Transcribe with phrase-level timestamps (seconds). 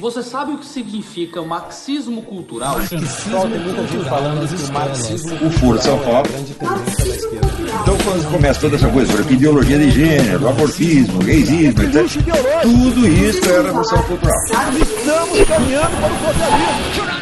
[0.00, 2.76] Você sabe o que significa marxismo cultural?
[2.76, 6.22] Pessoal, tem muita gente falando que o marxismo O Foro de São Paulo.
[6.28, 7.50] grande tendência da esquerda.
[7.82, 12.62] Então, quando começa toda essa coisa, por exemplo, ideologia de gênero, abortismo, gaysismo, etc.
[12.62, 14.36] Tudo isso é revolução cultural.
[14.44, 17.19] Estamos caminhando para o socialismo.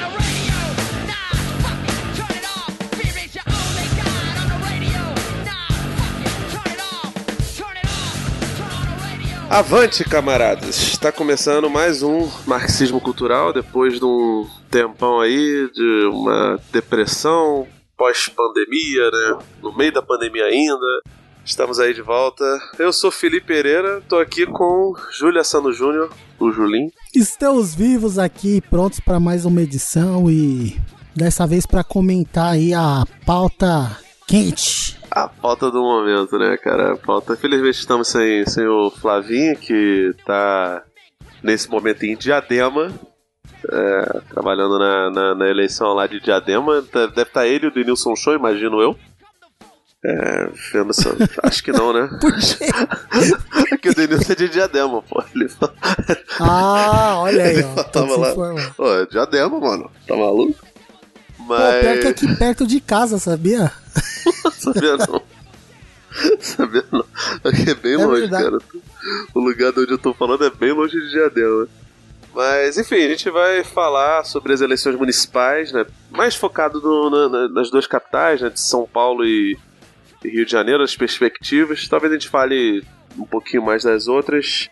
[9.51, 10.77] Avante, camaradas!
[10.77, 19.11] Está começando mais um Marxismo Cultural depois de um tempão aí de uma depressão pós-pandemia,
[19.11, 19.39] né?
[19.63, 21.00] No meio da pandemia ainda.
[21.46, 22.45] Estamos aí de volta.
[22.79, 26.93] Eu sou Felipe Pereira, tô aqui com Júlia Sano Júnior, o Julim.
[27.14, 30.79] Estamos vivos aqui, prontos para mais uma edição e
[31.17, 34.97] dessa vez para comentar aí a pauta quente.
[35.25, 36.92] A pauta do momento, né, cara?
[36.92, 37.36] A pauta.
[37.36, 40.83] Felizmente estamos sem, sem o Flavinho, que tá
[41.42, 42.92] nesse momento em Diadema.
[43.70, 46.83] é, trabalhando na, na, na eleição lá de Diadema.
[46.83, 48.96] Tá- Deve estar ele e o Denilson Show, imagino eu.
[50.05, 50.48] É,
[50.89, 52.08] essa- acho que não, né?
[52.20, 52.66] Por quê?
[53.69, 55.22] Porque o Denilson é de Diadema, pô.
[55.34, 55.48] Ele
[56.41, 57.83] Ah, olha aí, ó.
[57.91, 58.34] Tava lá.
[58.77, 59.91] Pô, é Diadema, mano.
[60.06, 60.55] Tá maluco?
[61.56, 62.06] Pô, pior que Mas.
[62.06, 63.72] aqui perto de casa, sabia?
[64.52, 65.22] Sabia não.
[66.40, 67.05] Sabia não.
[67.44, 68.44] Aqui é bem É longe, verdade.
[68.44, 68.58] cara.
[69.34, 71.66] O lugar de onde eu tô falando é bem longe de Diadema.
[72.34, 75.86] Mas, enfim, a gente vai falar sobre as eleições municipais, né?
[76.10, 78.50] Mais focado no- na- nas duas capitais, né?
[78.50, 79.56] De São Paulo e,
[80.24, 81.88] e Rio de Janeiro, as perspectivas.
[81.88, 82.84] Talvez a gente fale
[83.16, 84.68] um pouquinho mais das outras.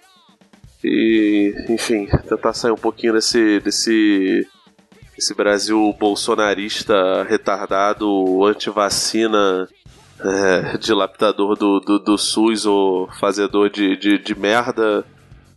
[0.84, 4.46] E, enfim, tentar sair um pouquinho desse, desse
[5.19, 9.69] esse Brasil bolsonarista retardado, antivacina,
[10.20, 15.05] é, dilapidador do, do, do SUS ou fazedor de, de, de merda,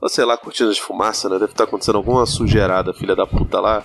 [0.02, 1.38] ou sei lá, cortina de fumaça, né?
[1.40, 3.84] Deve estar acontecendo alguma sujeirada, filha da puta lá,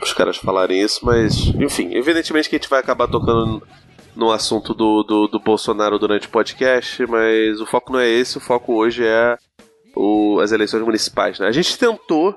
[0.00, 3.62] os caras falarem isso, mas enfim, evidentemente que a gente vai acabar tocando
[4.14, 8.38] no assunto do, do, do Bolsonaro durante o podcast, mas o foco não é esse,
[8.38, 9.36] o foco hoje é
[9.94, 11.46] o- as eleições municipais, né?
[11.48, 12.34] A gente tentou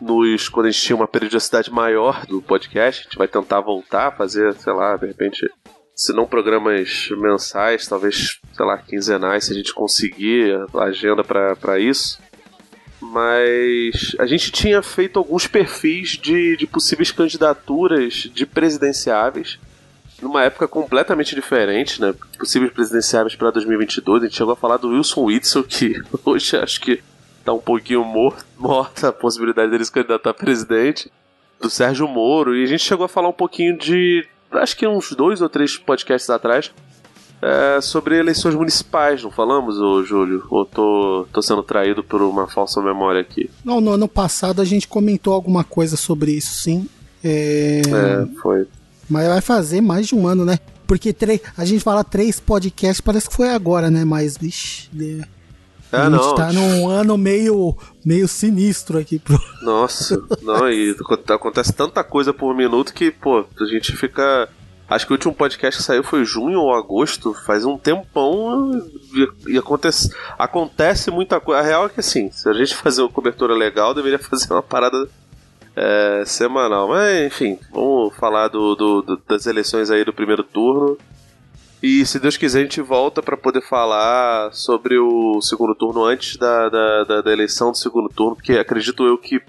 [0.00, 4.16] nos quando a gente tinha uma periodicidade maior do podcast, a gente vai tentar voltar
[4.16, 5.48] fazer, sei lá, de repente,
[5.94, 11.78] se não programas mensais, talvez, sei lá, quinzenais, se a gente conseguir a agenda para
[11.78, 12.18] isso.
[13.00, 19.58] Mas a gente tinha feito alguns perfis de, de possíveis candidaturas de presidenciáveis
[20.20, 22.12] numa época completamente diferente, né?
[22.38, 24.22] Possíveis presidenciáveis para 2022.
[24.22, 27.00] A gente chegou a falar do Wilson Witzel, que hoje acho que
[27.48, 31.10] tá um pouquinho mor- morta a possibilidade dele se candidatar a presidente,
[31.60, 35.12] do Sérgio Moro, e a gente chegou a falar um pouquinho de, acho que uns
[35.12, 36.70] dois ou três podcasts atrás,
[37.40, 40.44] é, sobre eleições municipais, não falamos, ô Júlio?
[40.50, 43.48] Ou tô, tô sendo traído por uma falsa memória aqui?
[43.64, 46.88] Não, no ano passado a gente comentou alguma coisa sobre isso, sim.
[47.24, 48.66] É, É, foi.
[49.08, 50.58] Mas vai fazer mais de um ano, né?
[50.86, 54.04] Porque três, a gente fala três podcasts, parece que foi agora, né?
[54.04, 54.88] Mas, vixe,
[55.92, 56.34] É, a gente não.
[56.34, 59.38] tá num ano meio, meio sinistro aqui pro.
[59.62, 60.94] Nossa, não, e
[61.28, 64.48] acontece tanta coisa por minuto que, pô, a gente fica.
[64.90, 68.72] Acho que o último podcast que saiu foi junho ou agosto, faz um tempão
[69.14, 71.60] e, e acontece, acontece muita coisa.
[71.60, 74.62] A real é que assim, se a gente fazer uma cobertura legal, deveria fazer uma
[74.62, 75.06] parada
[75.76, 76.88] é, semanal.
[76.88, 80.96] Mas enfim, vamos falar do, do- do- das eleições aí do primeiro turno.
[81.82, 86.36] E se Deus quiser, a gente volta para poder falar sobre o segundo turno antes
[86.36, 89.40] da, da, da, da eleição do segundo turno, porque acredito eu que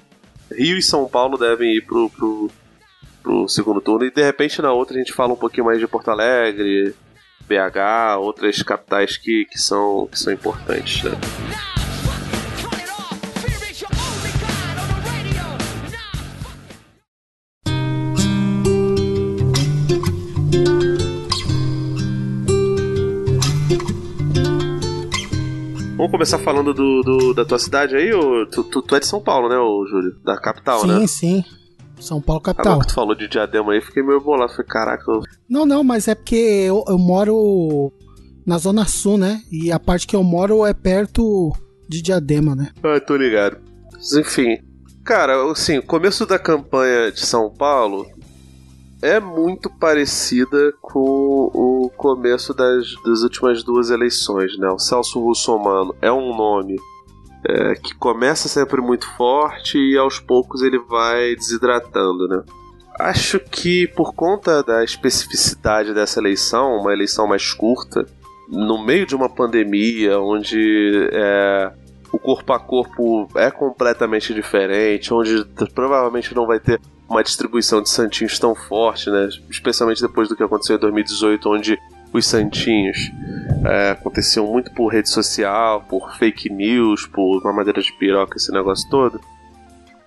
[0.51, 2.51] Rio e São Paulo devem ir pro, pro,
[3.23, 4.05] pro segundo turno.
[4.05, 6.93] E de repente na outra a gente fala um pouquinho mais de Porto Alegre,
[7.47, 11.03] BH, outras capitais que, que, são, que são importantes.
[11.03, 11.11] Né?
[25.99, 28.13] Vamos começar falando do, do- da tua cidade aí?
[28.13, 28.45] ô?
[28.45, 30.15] Tu, tu, tu é de São Paulo, né, ô, Júlio?
[30.23, 31.07] Da capital, sim, né?
[31.07, 31.43] sim.
[31.99, 32.79] São Paulo Agora capital.
[32.79, 34.51] que tu falou de Diadema aí, fiquei meio bolado.
[34.51, 37.91] Falei, caraca, eu- Não, não, mas é porque eu, eu moro
[38.45, 39.41] na Zona Sul, né?
[39.51, 41.51] E a parte que eu moro é perto
[41.89, 42.71] de Diadema, né?
[42.81, 43.57] Ah, tô ligado.
[43.91, 44.57] Mas, Enfim.
[45.03, 48.05] Cara, assim, começo da campanha de São Paulo
[49.01, 54.69] é muito parecida com o começo das, das últimas duas eleições, né?
[54.69, 56.75] O Celso Russomano é um nome
[57.45, 62.43] é, que começa sempre muito forte e aos poucos ele vai desidratando, né?
[62.99, 68.05] Acho que por conta da especificidade dessa eleição, uma eleição mais curta,
[68.49, 71.71] no meio de uma pandemia, onde é,
[72.11, 77.89] o corpo a corpo é completamente diferente, onde provavelmente não vai ter uma distribuição de
[77.89, 79.29] santinhos tão forte, né?
[79.49, 81.79] Especialmente depois do que aconteceu em 2018, onde
[82.13, 83.11] os santinhos
[83.65, 88.87] é, aconteciam muito por rede social, por fake news, por mamadeira de piroca, esse negócio
[88.89, 89.19] todo.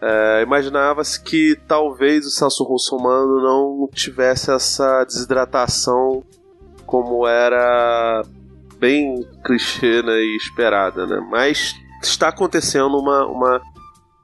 [0.00, 6.24] É, Imaginava-se que talvez o Celso Russomano não tivesse essa desidratação
[6.86, 8.22] como era
[8.78, 11.24] bem clichê né, e esperada, né?
[11.30, 11.72] Mas
[12.02, 13.62] está acontecendo uma, uma,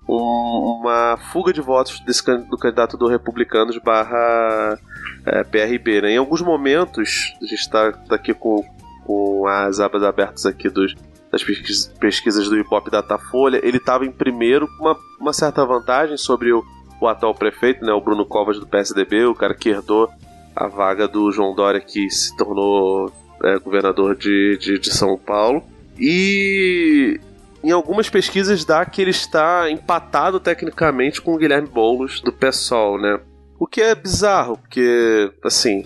[0.08, 4.78] um- uma fuga de votos desse, do candidato do Republicanos barra
[5.26, 6.10] é, PRB, né?
[6.12, 8.64] Em alguns momentos, a gente está aqui com,
[9.04, 10.94] com as abas abertas aqui dos,
[11.30, 15.64] das pesquis- pesquisas do Hip Hop Datafolha, ele estava em primeiro com uma, uma certa
[15.66, 16.64] vantagem sobre o,
[17.00, 20.08] o atual prefeito, né, o Bruno Covas do PSDB, o cara que herdou
[20.56, 23.12] a vaga do João Dória que se tornou
[23.44, 25.62] é, governador de, de, de São Paulo.
[26.00, 27.20] E
[27.62, 33.00] em algumas pesquisas dá que ele está empatado tecnicamente com o Guilherme Boulos do PSOL,
[33.00, 33.20] né?
[33.58, 35.84] O que é bizarro, porque, assim,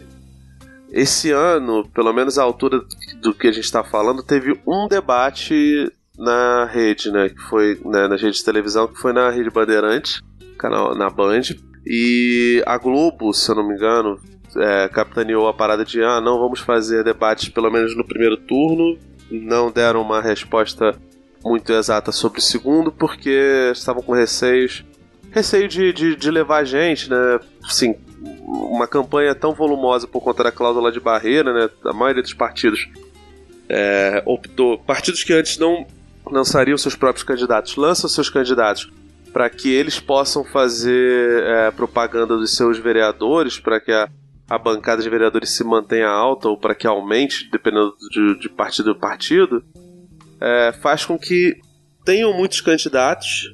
[0.90, 2.82] esse ano, pelo menos a altura
[3.22, 7.30] do que a gente está falando, teve um debate na rede, né?
[7.30, 10.20] Que foi né, na rede de televisão, que foi na Rede Bandeirantes,
[10.58, 11.42] canal na Band.
[11.86, 14.20] E a Globo, se eu não me engano,
[14.56, 18.98] é, capitaneou a parada de ah, não vamos fazer debates pelo menos no primeiro turno.
[19.30, 20.94] Não deram uma resposta
[21.44, 24.84] muito exata sobre o segundo, porque estavam com receios.
[25.30, 27.40] Receio de, de, de levar gente, né?
[27.64, 27.94] Assim,
[28.46, 31.70] uma campanha tão volumosa por conta da cláusula de barreira, né?
[31.84, 32.88] A maioria dos partidos
[33.68, 34.78] é, optou.
[34.78, 35.86] Partidos que antes não
[36.30, 38.90] lançariam seus próprios candidatos, lançam seus candidatos
[39.32, 44.08] para que eles possam fazer é, propaganda dos seus vereadores, para que a,
[44.48, 48.90] a bancada de vereadores se mantenha alta ou para que aumente, dependendo de, de partido
[48.90, 49.64] a partido,
[50.42, 51.56] é, faz com que
[52.04, 53.52] tenham muitos candidatos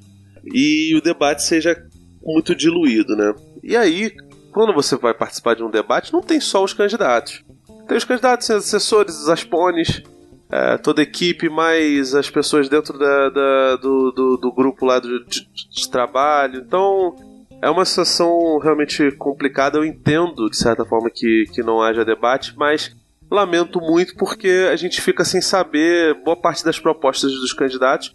[0.54, 1.76] e o debate seja
[2.22, 3.34] muito diluído, né?
[3.62, 4.10] E aí,
[4.52, 7.44] quando você vai participar de um debate, não tem só os candidatos.
[7.86, 10.02] Tem os candidatos, os assessores, os aspones,
[10.50, 14.98] é, toda a equipe, mais as pessoas dentro da, da- do, do, do grupo lá
[14.98, 16.60] de, de- de trabalho.
[16.66, 17.14] Então,
[17.60, 19.76] é uma situação realmente complicada.
[19.78, 22.94] Eu entendo, de certa forma, que, que não haja debate, mas
[23.30, 28.12] lamento muito porque a gente fica sem saber boa parte das propostas dos candidatos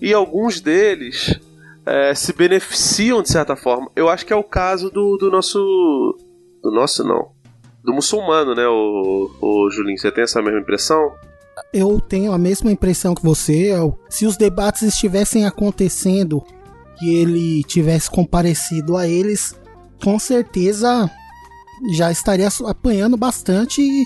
[0.00, 1.38] e alguns deles
[1.84, 3.90] é, se beneficiam de certa forma.
[3.96, 5.58] Eu acho que é o caso do, do nosso.
[6.62, 7.30] Do nosso, não.
[7.82, 9.98] Do muçulmano, né, o, o Julinho?
[9.98, 11.14] Você tem essa mesma impressão?
[11.72, 13.72] Eu tenho a mesma impressão que você.
[14.08, 16.44] Se os debates estivessem acontecendo
[17.00, 19.58] e ele tivesse comparecido a eles,
[20.02, 21.10] com certeza
[21.94, 24.04] já estaria apanhando bastante e,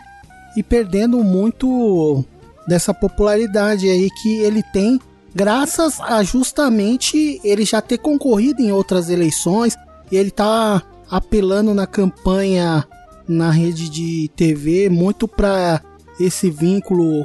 [0.57, 2.25] e perdendo muito
[2.67, 4.99] dessa popularidade aí que ele tem,
[5.35, 9.77] graças a justamente ele já ter concorrido em outras eleições
[10.11, 12.87] e ele tá apelando na campanha
[13.29, 15.81] na rede de TV muito para
[16.21, 17.25] esse vínculo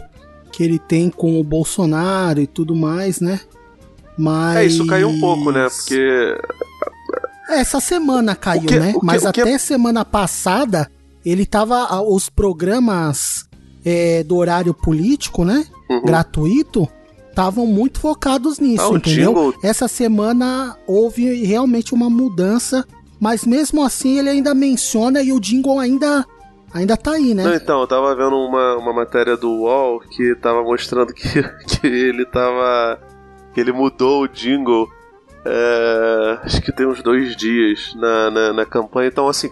[0.51, 3.39] que ele tem com o Bolsonaro e tudo mais, né?
[4.17, 5.67] Mas É, isso caiu um pouco, né?
[5.69, 6.35] Porque.
[7.49, 8.93] essa semana caiu, que- né?
[8.93, 10.89] que- Mas que- até semana passada
[11.25, 13.45] ele tava os programas
[13.85, 15.65] é, do horário político, né?
[15.89, 16.03] Uhum.
[16.03, 16.87] Gratuito,
[17.29, 19.27] estavam muito focados nisso, Ah, entendeu?
[19.33, 22.85] jingle- Essa semana houve realmente uma mudança,
[23.19, 26.25] mas mesmo assim ele ainda menciona e o jingle ainda
[26.71, 27.43] ainda tá aí, né?
[27.43, 31.23] Não, então, eu tava vendo uma, uma matéria do UOL que tava mostrando que,
[31.67, 32.99] que ele tava.
[33.53, 34.87] que ele mudou o jingle.
[35.45, 39.07] é, acho que tem uns dois dias na, na, na campanha.
[39.07, 39.49] Então, assim,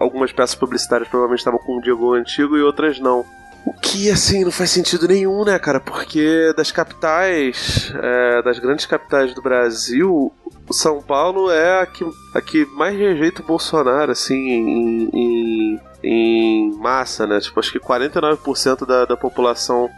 [0.00, 3.24] algumas peças publicitárias provavelmente estavam com o jingle antigo e outras não.
[3.66, 5.80] O que, assim, não faz sentido nenhum, né, cara?
[5.80, 10.30] Porque das capitais, é, das grandes capitais do Brasil,
[10.70, 16.72] São Paulo é a que, a que mais rejeita o Bolsonaro, assim, em, em, em
[16.78, 17.40] massa, né?
[17.40, 19.88] Tipo, acho que 49% da, da população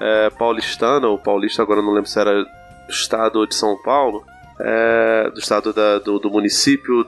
[0.00, 4.22] é, paulistana, ou paulista, agora não lembro se era do estado ou de São Paulo,
[4.60, 7.06] é, do estado da- do, do município,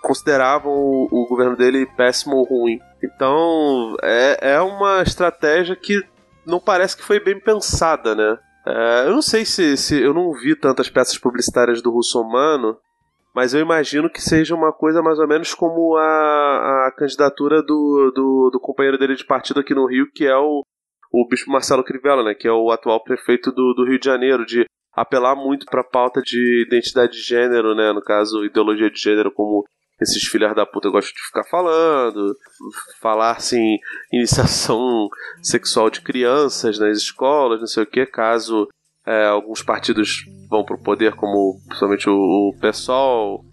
[0.00, 2.78] consideravam o, o governo dele péssimo ou ruim.
[3.02, 6.02] Então, é, é uma estratégia que
[6.46, 8.38] não parece que foi bem pensada, né?
[8.66, 10.00] É, eu não sei se, se.
[10.00, 12.76] Eu não vi tantas peças publicitárias do Russomano,
[13.34, 18.12] mas eu imagino que seja uma coisa mais ou menos como a, a candidatura do,
[18.14, 20.62] do, do companheiro dele de partido aqui no Rio, que é o,
[21.12, 22.34] o Bispo Marcelo Crivella, né?
[22.34, 25.88] Que é o atual prefeito do, do Rio de Janeiro, de apelar muito para a
[25.88, 27.92] pauta de identidade de gênero, né?
[27.92, 29.64] No caso, ideologia de gênero, como
[30.00, 32.34] esses filhos da puta gostam de ficar falando,
[33.00, 33.76] falar assim,
[34.12, 35.08] iniciação
[35.42, 38.68] sexual de crianças nas escolas, não sei o que, caso
[39.06, 43.44] É, alguns partidos vão pro poder, como principalmente o, o PSOL.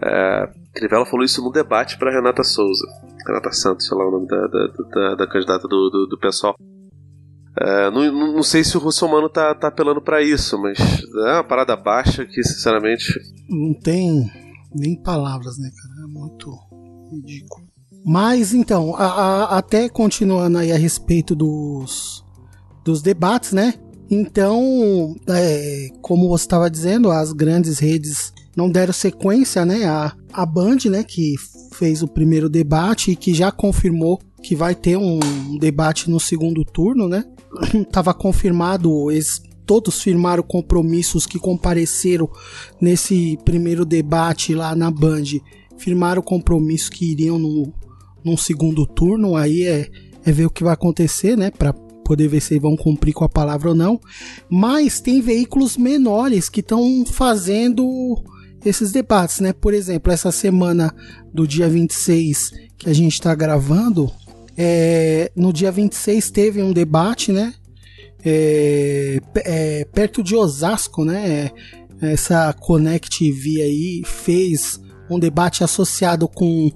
[0.00, 2.86] É, Crivella falou isso no debate para Renata Souza.
[3.26, 6.54] Renata Santos, sei lá o nome da, da, da, da candidata do, do, do PSOL.
[7.60, 11.44] É, não, não sei se o Russomano tá, tá apelando para isso, mas é uma
[11.44, 14.30] parada baixa que, sinceramente, Não tem
[14.74, 16.04] nem palavras, né, cara?
[16.04, 16.50] É muito
[17.10, 17.66] ridículo.
[18.04, 22.24] Mas então, a- a- até continuando aí a respeito dos,
[22.84, 23.74] dos debates, né?
[24.10, 29.84] Então, é, como você estava dizendo, as grandes redes não deram sequência, né?
[29.84, 31.34] A, a Band, né, que
[31.72, 35.20] fez o primeiro debate e que já confirmou que vai ter um
[35.58, 37.24] debate no segundo turno, né?
[37.92, 39.40] Tava confirmado, eles
[39.72, 42.28] todos firmaram compromissos que compareceram
[42.78, 45.24] nesse primeiro debate lá na Band,
[45.78, 47.72] firmaram compromisso que iriam no,
[48.22, 49.88] num segundo turno, aí é,
[50.26, 51.72] é ver o que vai acontecer, né, para
[52.04, 53.98] poder ver se vão cumprir com a palavra ou não.
[54.46, 58.22] Mas tem veículos menores que estão fazendo
[58.62, 59.54] esses debates, né?
[59.54, 60.94] Por exemplo, essa semana
[61.32, 64.12] do dia 26 que a gente está gravando,
[64.54, 67.54] é, no dia 26 teve um debate, né?
[68.24, 71.50] É, é, perto de Osasco, né?
[72.00, 76.70] Essa Connect TV aí fez um debate associado com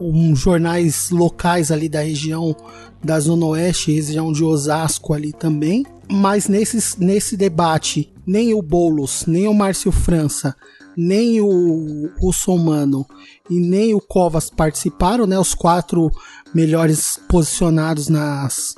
[0.00, 2.56] um, jornais locais ali da região
[3.02, 5.84] da Zona Oeste, região de Osasco ali também.
[6.10, 10.54] Mas nesses, nesse debate, nem o Boulos, nem o Márcio França,
[10.96, 13.06] nem o Russomano
[13.48, 15.38] e nem o Covas participaram, né?
[15.38, 16.10] Os quatro
[16.54, 18.74] melhores posicionados nas,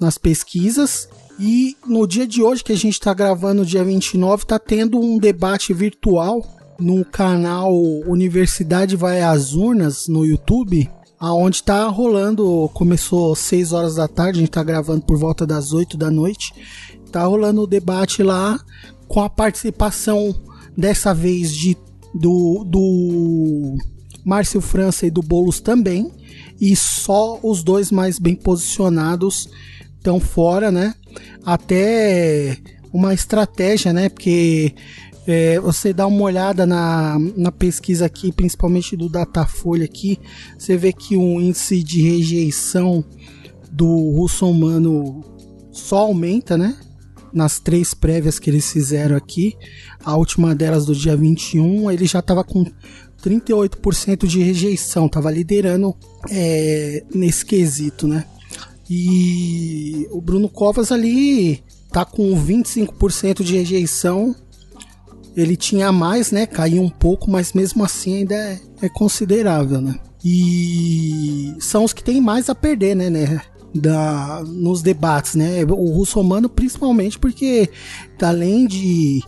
[0.00, 1.08] nas pesquisas.
[1.38, 5.18] E no dia de hoje, que a gente está gravando, dia 29, está tendo um
[5.18, 6.44] debate virtual
[6.80, 7.72] no canal
[8.06, 14.40] Universidade Vai às Urnas no YouTube, aonde está rolando, começou 6 horas da tarde, a
[14.40, 16.52] gente está gravando por volta das 8 da noite.
[17.12, 18.58] Tá rolando o debate lá
[19.06, 20.34] com a participação
[20.76, 21.76] dessa vez de
[22.14, 23.76] do, do
[24.24, 26.10] Márcio França e do Boulos também.
[26.60, 29.48] E só os dois mais bem posicionados
[29.96, 30.94] estão fora, né?
[31.44, 32.56] Até
[32.92, 34.08] uma estratégia, né?
[34.08, 34.74] Porque
[35.26, 40.18] é, você dá uma olhada na, na pesquisa aqui, principalmente do Datafolha aqui,
[40.58, 43.04] você vê que o índice de rejeição
[43.70, 45.22] do russomano
[45.70, 46.74] só aumenta, né?
[47.30, 49.54] Nas três prévias que eles fizeram aqui,
[50.02, 52.64] a última delas do dia 21, ele já estava com
[53.22, 55.94] 38% de rejeição, estava liderando
[56.30, 58.24] é, nesse quesito, né?
[58.90, 64.34] E o Bruno Covas ali tá com 25% de rejeição.
[65.36, 66.46] Ele tinha mais, né?
[66.46, 69.98] Caiu um pouco, mas mesmo assim ainda é, é considerável, né?
[70.24, 73.10] E são os que têm mais a perder, né?
[73.10, 73.40] né?
[73.74, 75.64] Da, nos debates, né?
[75.64, 77.68] O russomano principalmente porque
[78.20, 79.20] além de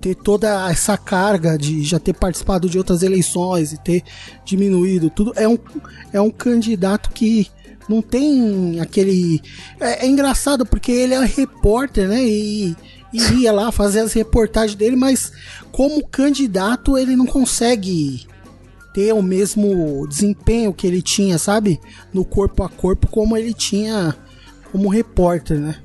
[0.00, 4.02] ter toda essa carga de já ter participado de outras eleições e ter
[4.44, 5.58] diminuído tudo, é um,
[6.12, 7.46] é um candidato que
[7.88, 9.40] não tem aquele.
[9.80, 12.22] É, é engraçado porque ele é repórter, né?
[12.22, 12.76] E,
[13.12, 15.32] e ia lá fazer as reportagens dele, mas
[15.70, 18.26] como candidato ele não consegue
[18.94, 21.80] ter o mesmo desempenho que ele tinha, sabe?
[22.12, 24.14] No corpo a corpo, como ele tinha
[24.70, 25.76] como repórter, né?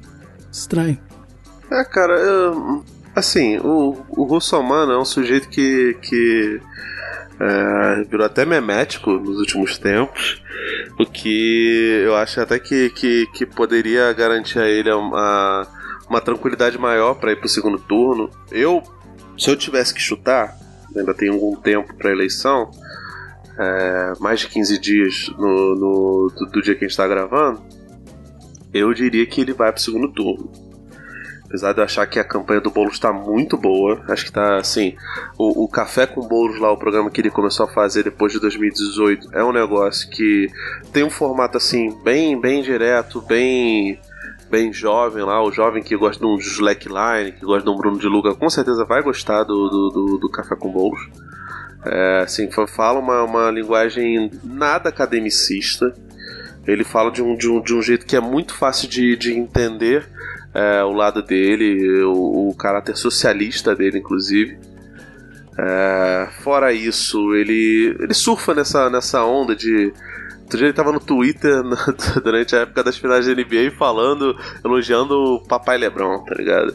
[0.52, 0.98] Estranho.
[1.72, 2.84] É, cara, eu-
[3.16, 6.60] assim, o, o Russomano é um sujeito que, que
[7.40, 10.42] é, virou até memético nos últimos tempos,
[11.00, 15.68] o que eu acho até que, que, que poderia garantir a ele uma,
[16.10, 18.30] uma tranquilidade maior para ir pro segundo turno.
[18.52, 18.82] Eu,
[19.38, 20.56] se eu tivesse que chutar,
[20.96, 22.72] ainda tem algum tempo pra eleição,
[23.60, 27.62] é, mais de 15 dias no, no- do, do dia que a gente tá gravando,
[28.74, 30.52] eu diria que ele vai pro segundo turno.
[31.48, 34.58] Apesar de eu achar que a campanha do Boulos tá muito boa, acho que tá
[34.58, 34.96] assim.
[35.38, 38.40] O, o Café com Boulos lá, o programa que ele começou a fazer depois de
[38.40, 40.50] 2018, é um negócio que
[40.92, 44.00] tem um formato assim, bem, bem direto, bem
[44.50, 48.00] bem jovem lá, o jovem que gosta de um Slackline, que gosta de um Bruno
[48.00, 51.02] de Luga, com certeza vai gostar do, do, do, do Café com Boulos.
[51.86, 55.94] É, assim, fa- fala uma, uma linguagem nada academicista.
[56.66, 59.34] Ele fala de um, de um, de um jeito que é muito fácil de, de
[59.34, 60.10] entender
[60.58, 64.58] é, o lado dele, o, o caráter socialista dele, inclusive.
[65.60, 69.94] É, fora isso, ele, ele surfa nessa, nessa onda de.
[70.42, 74.36] Outro dia ele tava no Twitter na- durante a época das finais da NBA falando,
[74.64, 76.74] elogiando o Papai Lebron, tá ligado?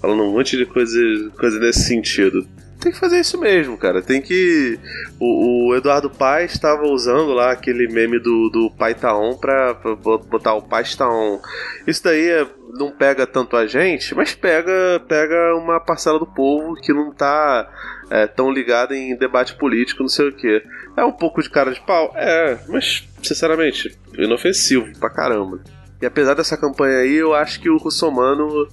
[0.00, 1.00] Falando um monte de coisa,
[1.38, 2.46] coisa nesse sentido.
[2.80, 4.02] Tem que fazer isso mesmo, cara.
[4.02, 4.78] Tem que.
[5.18, 9.96] O, o Eduardo Paes estava usando lá aquele meme do, do Pai Taon pra, pra
[9.96, 11.38] botar o Pai Taon.
[11.86, 12.46] Isso daí é-
[12.78, 17.68] não pega tanto a gente, mas pega, pega uma parcela do povo que não tá
[18.10, 20.62] é, tão ligada em debate político, não sei o que.
[20.96, 22.12] É um pouco de cara de pau?
[22.14, 25.60] É, mas, sinceramente, inofensivo pra caramba.
[26.00, 28.68] E apesar dessa campanha aí, eu acho que o Russomano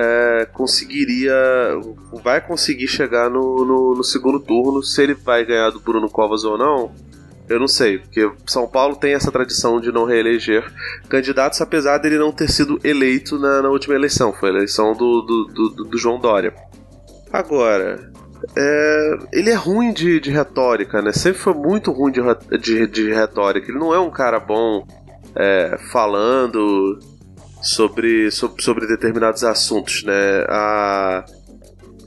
[0.00, 1.34] é, conseguiria.
[2.22, 4.82] Vai conseguir chegar no, no, no segundo turno.
[4.82, 6.92] Se ele vai ganhar do Bruno Covas ou não,
[7.48, 7.98] eu não sei.
[7.98, 10.72] Porque São Paulo tem essa tradição de não reeleger
[11.08, 14.32] candidatos, apesar dele não ter sido eleito na, na última eleição.
[14.32, 16.54] Foi a eleição do, do, do, do João Dória.
[17.32, 18.12] Agora.
[18.56, 21.12] é, ele é ruim de, de retórica, né?
[21.12, 22.20] Sempre foi muito ruim de,
[22.58, 23.68] de, de retórica.
[23.68, 24.86] Ele não é um cara bom
[25.34, 27.00] é, falando
[27.62, 30.44] sobre, sobre, sobre determinados assuntos, né?
[30.48, 31.24] A,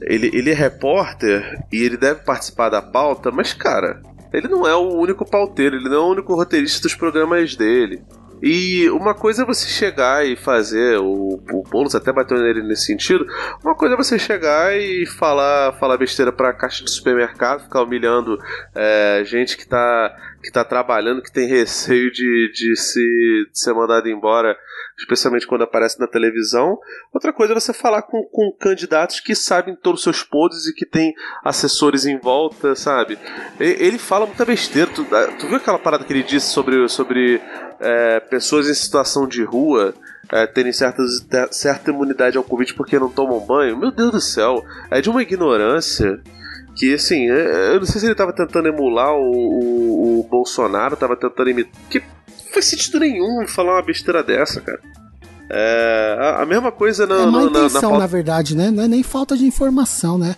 [0.02, 4.74] ele, ele é repórter e ele deve participar da pauta, mas, cara, ele não é
[4.74, 8.02] o único pauteiro, ele não é o único roteirista dos programas dele.
[8.42, 12.86] E uma coisa é você chegar e fazer, o, o Boulos até bateu nele nesse
[12.86, 13.24] sentido,
[13.62, 18.36] uma coisa é você chegar e falar, falar besteira pra caixa de supermercado, ficar humilhando
[18.74, 23.00] é, gente que tá, que tá trabalhando, que tem receio de, de, se,
[23.52, 24.56] de ser mandado embora,
[24.98, 26.76] especialmente quando aparece na televisão.
[27.12, 30.74] Outra coisa é você falar com, com candidatos que sabem todos os seus podres e
[30.74, 33.18] que tem assessores em volta, sabe?
[33.60, 34.90] Ele fala muita besteira.
[34.90, 35.06] Tu,
[35.38, 37.40] tu viu aquela parada que ele disse sobre, sobre
[37.82, 39.92] é, pessoas em situação de rua
[40.30, 43.76] é, terem certas, ter- certa imunidade ao Covid porque não tomam banho?
[43.76, 46.20] Meu Deus do céu, é de uma ignorância
[46.76, 50.96] que, assim, é- eu não sei se ele tava tentando emular o, o, o Bolsonaro,
[50.96, 51.72] tava tentando imitar.
[51.90, 54.80] Que não faz sentido nenhum falar uma besteira dessa, cara.
[55.50, 58.56] É, a, a mesma coisa na, é má na, na, na intenção, pauta- na verdade,
[58.56, 58.70] né?
[58.70, 60.34] Não é nem falta de informação, né?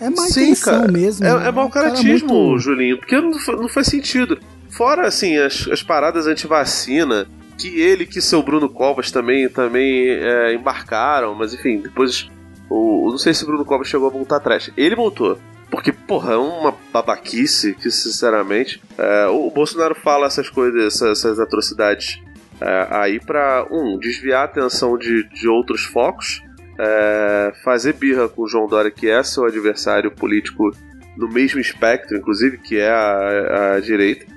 [0.00, 0.92] É má Sim, intenção cara.
[0.92, 1.24] mesmo.
[1.26, 4.38] É, é Um mau cara caratismo, muito- Julinho, porque não, não faz sentido.
[4.72, 7.26] Fora, assim, as, as paradas anti-vacina,
[7.58, 12.30] que ele que seu Bruno Covas também, também é, embarcaram, mas enfim, depois.
[12.70, 14.70] O, não sei se o Bruno Covas chegou a voltar atrás.
[14.76, 15.38] Ele voltou.
[15.70, 18.82] Porque, porra, é uma babaquice que, sinceramente.
[18.98, 22.20] é, o Bolsonaro fala essas coisas, essas, essas atrocidades
[22.60, 26.42] é, aí pra, um, desviar a atenção de, de outros focos,
[26.78, 30.70] é, fazer birra com o João Dória, que é seu adversário político
[31.16, 34.31] no mesmo espectro, inclusive, que é a, a direita.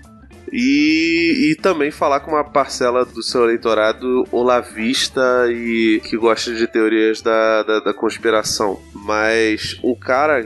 [0.57, 6.65] E, e também falar com uma parcela do seu eleitorado olavista e que gosta de
[6.65, 8.79] teorias da, da, da conspiração.
[8.93, 10.45] Mas um cara.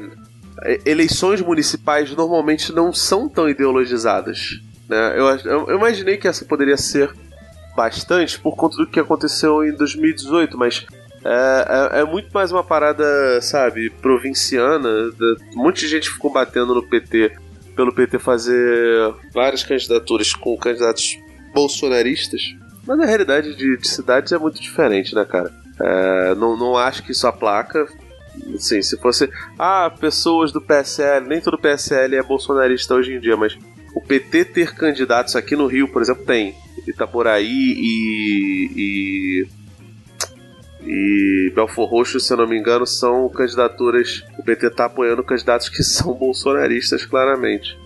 [0.84, 4.60] Eleições municipais normalmente não são tão ideologizadas.
[4.90, 5.14] Né?
[5.16, 5.28] Eu,
[5.68, 7.14] eu- imaginei que essa poderia ser
[7.78, 10.86] bastante por conta do que aconteceu em 2018, mas
[11.24, 14.90] é, é- é muito mais uma parada, sabe, provinciana.
[15.56, 17.32] Um monte de gente ficou batendo no PT
[17.80, 21.18] pelo PT fazer várias candidaturas com candidatos
[21.54, 22.54] bolsonaristas.
[22.86, 25.50] Mas na realidade de, de cidades é muito diferente, né, cara?
[25.80, 27.88] É, não, não acho que isso aplaca.
[28.54, 29.30] Assim, se fosse.
[29.58, 33.58] Ah, pessoas do PSL, nem todo PSL é bolsonarista hoje em dia, mas
[33.96, 36.54] o PT ter candidatos aqui no Rio, por exemplo, tem.
[36.86, 38.72] Itaboraí e.
[38.76, 39.48] e
[40.82, 44.24] e Belfor Roxo, se eu não me engano, são candidaturas.
[44.38, 47.78] O PT tá apoiando candidatos que são bolsonaristas, claramente.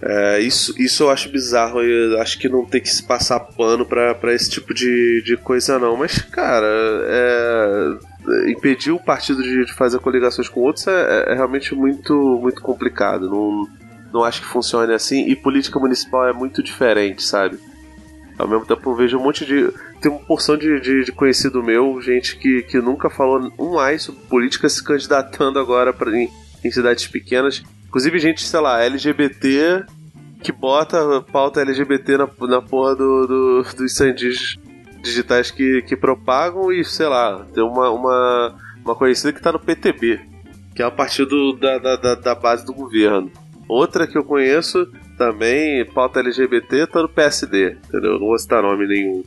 [0.00, 1.82] É, isso, isso eu acho bizarro.
[1.82, 5.78] Eu acho que não tem que se passar pano pra esse tipo de, de coisa,
[5.78, 5.96] não.
[5.96, 11.74] Mas, cara, é, impedir o partido de, de fazer coligações com outros é, é realmente
[11.74, 13.28] muito, muito complicado.
[13.28, 13.68] Não,
[14.12, 15.28] não acho que funcione assim.
[15.28, 17.58] E política municipal é muito diferente, sabe?
[18.38, 19.70] Ao mesmo tempo eu vejo um monte de.
[20.00, 23.98] Tem uma porção de, de, de conhecido meu, gente que, que nunca falou um ai
[23.98, 26.30] sobre política se candidatando agora pra, em,
[26.62, 27.62] em cidades pequenas.
[27.86, 29.86] Inclusive, gente, sei lá, LGBT
[30.42, 34.56] que bota pauta LGBT na, na porra do, do, dos sandis
[35.02, 39.58] digitais que, que propagam e, sei lá, tem uma, uma, uma conhecida que tá no
[39.58, 40.20] PTB,
[40.74, 43.30] que é o partido da, da, da, da base do governo.
[43.68, 44.86] Outra que eu conheço
[45.16, 48.12] também, pauta LGBT, tá no PSD, entendeu?
[48.12, 49.22] Não vou citar nome nenhum.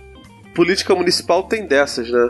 [0.53, 2.29] Política municipal tem dessas, né?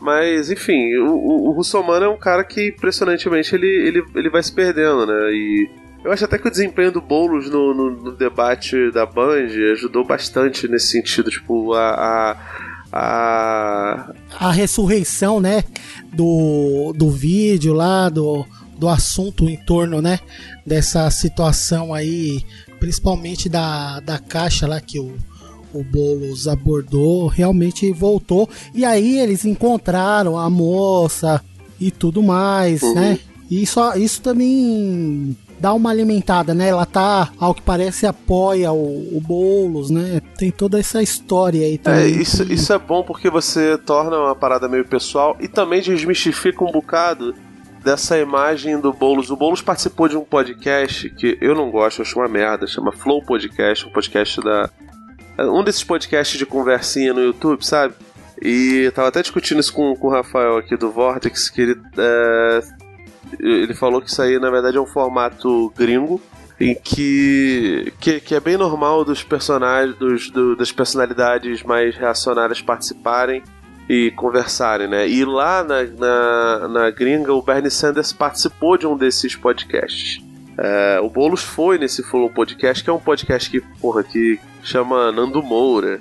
[0.00, 4.42] Mas, enfim, o, o, o Russomano é um cara que, impressionantemente, ele, ele, ele vai
[4.42, 5.30] se perdendo, né?
[5.32, 5.68] E
[6.02, 10.04] eu acho até que o desempenho do Boulos no, no, no debate da Band ajudou
[10.04, 11.90] bastante nesse sentido, tipo, a...
[12.92, 15.62] a, a A ressurreição, né?
[16.10, 18.46] Do, do vídeo lá, do,
[18.78, 20.18] do assunto em torno, né?
[20.66, 22.42] Dessa situação aí,
[22.80, 25.14] principalmente da, da caixa lá que o,
[25.72, 28.48] o Boulos abordou, realmente voltou.
[28.74, 31.40] E aí eles encontraram a moça
[31.78, 32.94] e tudo mais, Uhum.
[32.94, 33.18] né?
[33.50, 36.68] E só, isso também dá uma alimentada, né?
[36.68, 40.22] Ela tá, ao que parece, apoia o, o Boulos, né?
[40.38, 42.10] Tem toda essa história aí É, também.
[42.20, 46.64] isso, que- isso é bom porque você torna uma parada meio pessoal e também desmistifica
[46.64, 47.34] um bocado
[47.82, 49.30] dessa imagem do Boulos.
[49.30, 52.92] O Boulos participou de um podcast que eu não gosto, eu acho uma merda, chama
[52.92, 54.70] Flow Podcast, um podcast da.
[55.38, 57.94] Um desses podcasts de conversinha no YouTube, sabe?
[58.42, 61.80] E eu tava até discutindo isso com, com o Rafael aqui do Vortex, que ele.
[61.96, 62.60] é,
[63.38, 66.20] ele falou que isso aí na verdade é um formato gringo
[66.58, 72.60] em que, que que é bem normal dos personagens dos, do- das personalidades mais reacionárias
[72.60, 73.42] participarem
[73.92, 75.08] e conversarem, né?
[75.08, 80.22] E lá na, na, na gringa o Bernie Sanders participou de um desses podcasts.
[80.56, 85.10] É, o Boulos foi nesse Flow Podcast, que é um podcast que, porra, que chama
[85.10, 85.98] Nando Moura,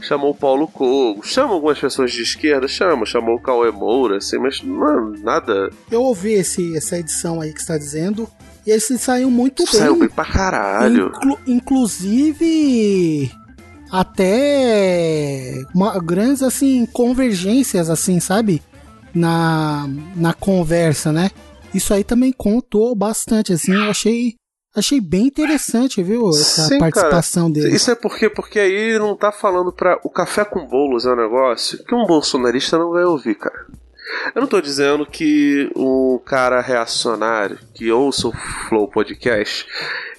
[0.00, 4.38] chamou o Paulo Cogo, chama algumas pessoas de esquerda, chama, chamou o Cauê Moura, assim,
[4.38, 8.26] mas não, nada Eu ouvi esse, essa edição aí que você tá dizendo.
[8.66, 9.72] E eles saíram muito bem.
[9.74, 11.08] saiu bem pra caralho.
[11.14, 13.30] Inclu- inclusive
[13.90, 18.62] até uma, grandes assim convergências assim, sabe?
[19.14, 21.30] Na, na conversa, né?
[21.72, 24.34] Isso aí também contou bastante assim, eu achei
[24.76, 26.28] achei bem interessante, viu?
[26.28, 27.74] Essa Sim, participação dele.
[27.74, 29.98] Isso é porque, porque aí ele não tá falando pra.
[30.04, 33.66] O café com bolos é um negócio que um bolsonarista não vai ouvir, cara.
[34.34, 38.32] Eu não tô dizendo que um cara reacionário que ouça o
[38.68, 39.66] Flow Podcast,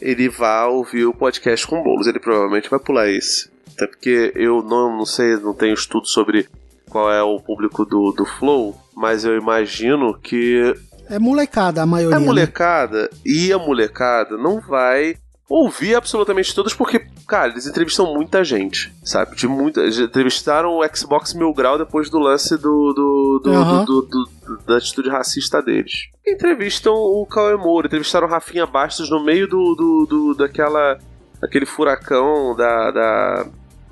[0.02, 2.08] ele vá ouvir o podcast com bolos.
[2.08, 3.50] Ele provavelmente vai pular esse.
[3.76, 6.48] Até porque eu não, não sei, não tenho estudo sobre
[6.90, 10.74] qual é o público do, do Flow, mas eu imagino que
[11.10, 12.18] É molecada a maioria.
[12.18, 12.26] a né?
[12.26, 15.16] molecada e a molecada não vai
[15.50, 19.34] ouvir absolutamente todos porque, cara, eles entrevistam muita gente, sabe?
[19.36, 23.86] De muita, eles entrevistaram o Xbox Mil Grau depois do lance do, do, do- Aham.
[23.86, 26.10] do- do- do- da atitude racista deles.
[26.26, 30.98] Entrevistam o Cauê Moura, entrevistaram o Rafinha Bastos no meio do, do, do- daquela
[31.42, 33.48] aquele furacão da, da-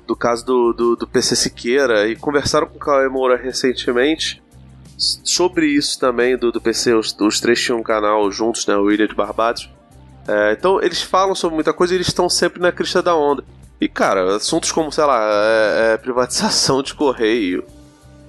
[0.06, 4.42] do caso do, do, do PC Siqueira e conversaram com o Cauê Moura recentemente
[4.98, 8.76] sobre isso também do, do PC, os, os três tinham um canal juntos, né?
[8.76, 9.70] O William de Barbados.
[10.26, 13.44] É, então eles falam sobre muita coisa e eles estão sempre na crista da onda.
[13.80, 17.62] E cara, assuntos como, sei lá, é, é, privatização de correio,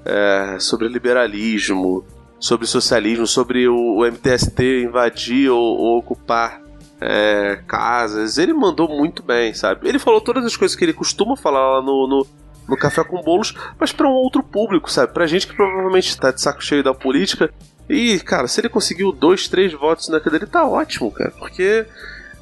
[0.03, 2.05] é, sobre liberalismo,
[2.39, 6.61] sobre socialismo, sobre o, o MTST invadir ou, ou ocupar
[7.01, 8.37] é, casas.
[8.37, 9.87] Ele mandou muito bem, sabe?
[9.87, 12.27] Ele falou todas as coisas que ele costuma falar lá no, no,
[12.67, 15.13] no Café com Bolos, mas pra um outro público, sabe?
[15.13, 17.51] Pra gente que provavelmente tá de saco cheio da política.
[17.89, 21.31] E, cara, se ele conseguiu dois, três votos na cadeira, ele tá ótimo, cara.
[21.31, 21.85] Porque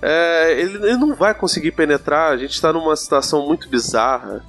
[0.02, 2.32] é, ele, ele não vai conseguir penetrar.
[2.32, 4.44] A gente tá numa situação muito bizarra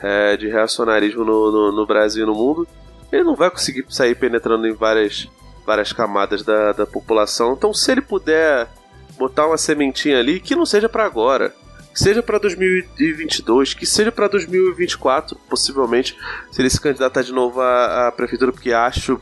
[0.00, 2.68] é, de reacionarismo no, no, no Brasil e no mundo.
[3.10, 5.28] Ele não vai conseguir sair penetrando em várias,
[5.64, 7.54] várias camadas da, da população.
[7.54, 8.68] Então, se ele puder
[9.18, 11.54] botar uma sementinha ali, que não seja pra agora.
[11.92, 16.14] Que seja pra 2022, que seja pra 2024, possivelmente,
[16.52, 19.18] se ele se candidatar de novo à, à prefeitura, porque acho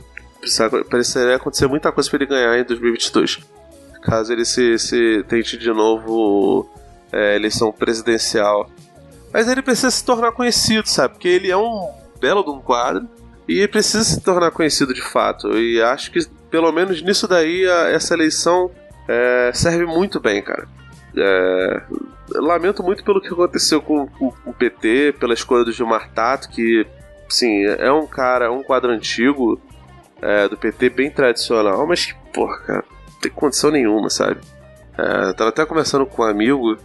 [0.89, 3.39] pareceria acontecer muita coisa pra ele ganhar em 2022.
[4.03, 6.69] Caso ele se, se tente de novo
[7.11, 8.69] é, eleição presidencial.
[9.33, 11.15] Mas ele precisa se tornar conhecido, sabe?
[11.15, 13.07] Porque ele é um belo de um quadro
[13.47, 15.57] e precisa se tornar conhecido de fato.
[15.57, 16.19] E acho que,
[16.51, 18.69] pelo menos nisso daí, a- essa eleição
[19.07, 20.67] é, serve muito bem, cara.
[21.17, 21.81] É,
[22.35, 26.49] lamento muito pelo que aconteceu com, com- com o PT, pela escolha do Gilmar Tato,
[26.49, 26.85] que,
[27.29, 29.59] sim, é um cara, um quadro antigo
[30.21, 34.41] é, do PT, bem tradicional, mas que, porra, cara, não tem condição nenhuma, sabe?
[34.97, 36.77] É, tava até conversando com um amigo,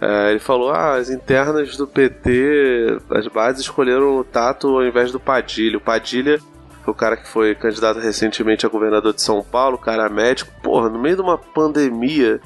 [0.00, 5.12] é, ele falou: ah, as internas do PT, as bases escolheram o Tato ao invés
[5.12, 5.78] do Padilha.
[5.78, 6.38] O Padilha
[6.90, 10.52] o cara que foi candidato recentemente a governador de São Paulo, cara médico.
[10.62, 12.40] Porra, no meio de uma pandemia,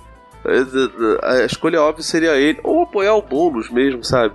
[0.45, 4.35] é, a escolha óbvia seria ele, ou apoiar o Boulos mesmo, sabe?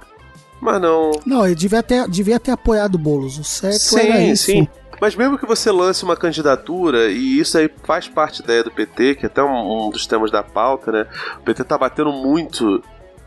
[0.61, 3.37] Mas não, Não, ele devia ter, devia ter apoiado o Boulos.
[3.37, 4.45] O certo Sim, era isso.
[4.45, 4.67] sim.
[5.01, 8.71] Mas mesmo que você lance uma candidatura, e isso aí faz parte da ideia do
[8.71, 11.07] PT, que é até um, um dos temas da pauta, né?
[11.39, 12.81] O PT tá batendo muito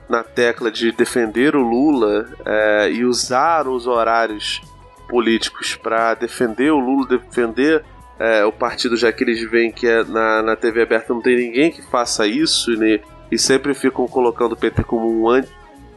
[0.09, 4.62] na tecla de defender o Lula é, e usar os horários
[5.09, 7.85] políticos para defender o Lula, defender
[8.19, 11.37] é, o partido, já que eles veem que é na, na TV aberta não tem
[11.37, 13.01] ninguém que faça isso, né?
[13.31, 15.42] E sempre ficam colocando o PT como um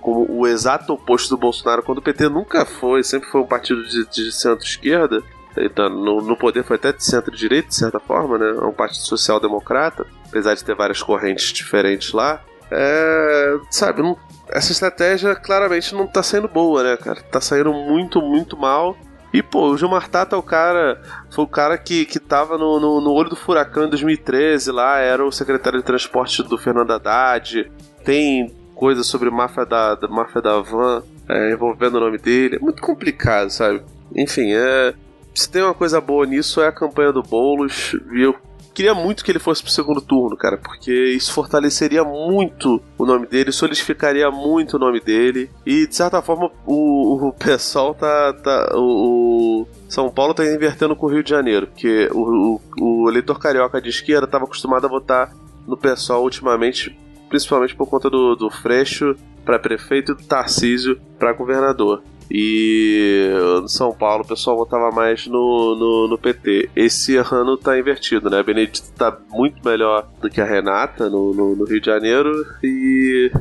[0.01, 3.83] como o exato oposto do Bolsonaro, quando o PT nunca foi, sempre foi um partido
[3.85, 5.21] de, de centro-esquerda,
[5.57, 8.49] então, no, no poder foi até de centro-direita, de certa forma, né?
[8.49, 12.41] É um partido social-democrata, apesar de ter várias correntes diferentes lá.
[12.71, 14.17] É, sabe, não-
[14.49, 17.21] essa estratégia claramente não tá saindo boa, né, cara?
[17.21, 18.97] Tá saindo muito, muito mal.
[19.33, 21.01] E, pô, o Gilmar Tato é o cara.
[21.29, 24.97] Foi o cara que, que tava no, no, no olho do furacão em 2013 lá,
[24.97, 27.71] era o secretário de transporte do Fernando Haddad.
[28.03, 32.55] Tem coisa sobre máfia da, da máfia da van é, envolvendo o nome dele.
[32.55, 33.83] É muito complicado, sabe?
[34.15, 34.93] Enfim, é.
[35.35, 37.95] Se tem uma coisa boa nisso é a campanha do Boulos.
[38.11, 38.35] Eu
[38.79, 43.27] queria muito que ele fosse pro segundo turno, cara, porque isso fortaleceria muito o nome
[43.27, 45.51] dele, solidificaria muito o nome dele.
[45.65, 48.31] E de certa forma o, o pessoal tá.
[48.31, 53.09] tá o, São Paulo tá invertendo com o Rio de Janeiro, porque o, o, o
[53.09, 55.33] eleitor carioca de esquerda estava acostumado a votar
[55.67, 59.13] no pessoal ultimamente, principalmente por conta do, do Freixo
[59.43, 62.01] para prefeito e do Tarcísio para governador.
[62.31, 66.69] E no São Paulo o pessoal votava mais no, no, no, PT.
[66.75, 68.39] Esse ano tá invertido, né?
[68.39, 72.31] A Benedito tá muito melhor do que a Renata no, no, no Rio de Janeiro
[72.63, 73.31] e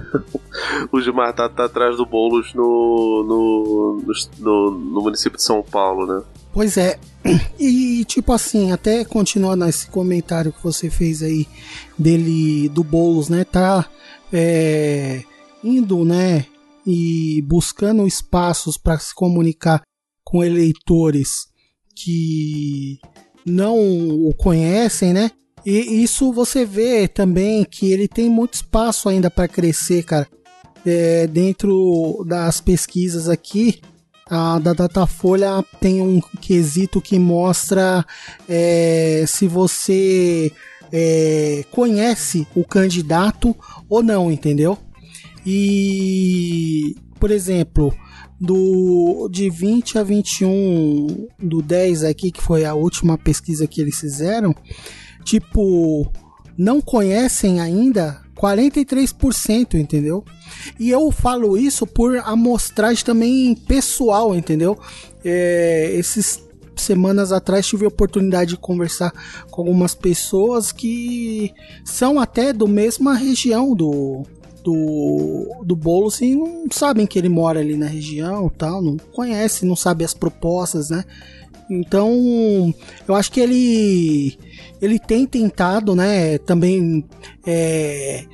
[0.90, 6.07] o Gilmar tá, tá atrás do Boulos no, no, no, no município de São Paulo,
[6.07, 6.22] né?
[6.53, 6.98] Pois é.
[7.61, 11.46] E tipo assim, até continuando esse comentário que você fez aí
[11.98, 13.44] dele do Boulos, né?
[13.44, 13.85] Tá
[14.33, 15.22] é,
[15.62, 16.46] indo, né?
[16.90, 19.83] E buscando espaços para se comunicar
[20.24, 21.48] com eleitores
[21.94, 22.98] que
[23.44, 25.31] não o conhecem, né?
[25.66, 30.27] E isso você vê também que ele tem muito espaço ainda para crescer, cara.
[30.87, 33.83] É, dentro das pesquisas aqui,
[34.31, 38.05] a da Datafolha tem um quesito que mostra
[38.48, 40.53] é, se você
[40.92, 43.55] é, conhece o candidato
[43.88, 44.79] ou não, entendeu?
[45.50, 47.90] E, por exemplo,
[48.38, 53.98] do de 20 a 21 do 10 aqui, que foi a última pesquisa que eles
[53.98, 54.54] fizeram,
[55.24, 56.06] tipo,
[56.54, 60.22] não conhecem ainda 43%, entendeu?
[60.78, 64.78] E eu falo isso por amostragem também pessoal, entendeu?
[65.24, 69.12] É, esses semanas atrás tive a oportunidade de conversar
[69.50, 71.54] com algumas pessoas que
[71.87, 74.26] são até do mesma região do
[74.68, 79.64] do, do Boulos e não sabem que ele mora ali na região tal, não conhece,
[79.64, 81.04] não sabe as propostas, né?
[81.70, 82.74] Então,
[83.07, 84.38] eu acho que ele
[84.81, 87.04] ele tem tentado, né, também
[87.46, 88.24] é,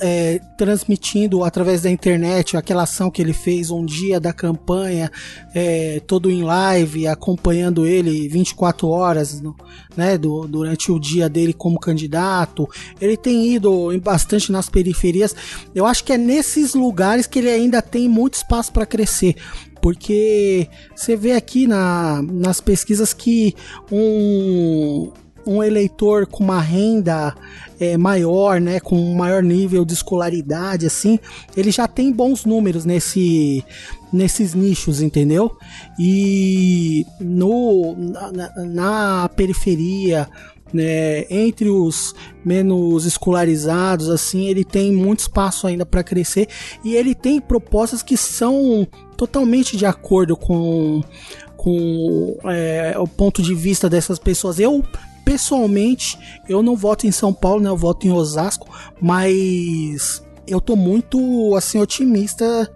[0.00, 5.10] é, transmitindo através da internet aquela ação que ele fez um dia da campanha,
[5.54, 9.42] é, todo em live, acompanhando ele 24 horas
[9.96, 12.68] né, do, durante o dia dele como candidato.
[13.00, 15.34] Ele tem ido bastante nas periferias.
[15.74, 19.36] Eu acho que é nesses lugares que ele ainda tem muito espaço para crescer
[19.80, 23.54] porque você vê aqui na, nas pesquisas que
[23.90, 25.10] um,
[25.46, 27.34] um eleitor com uma renda
[27.78, 31.18] é, maior, né, com um maior nível de escolaridade, assim,
[31.56, 33.64] ele já tem bons números nesse,
[34.12, 35.56] nesses nichos, entendeu?
[35.98, 40.28] E no, na, na periferia,
[40.72, 46.48] né, entre os menos escolarizados, assim, ele tem muito espaço ainda para crescer
[46.84, 51.02] e ele tem propostas que são totalmente de acordo com
[51.56, 54.58] com é, o ponto de vista dessas pessoas.
[54.58, 54.82] Eu
[55.30, 57.70] pessoalmente, eu não voto em São Paulo, né?
[57.70, 58.68] Eu voto em Osasco,
[59.00, 62.68] mas eu tô muito assim otimista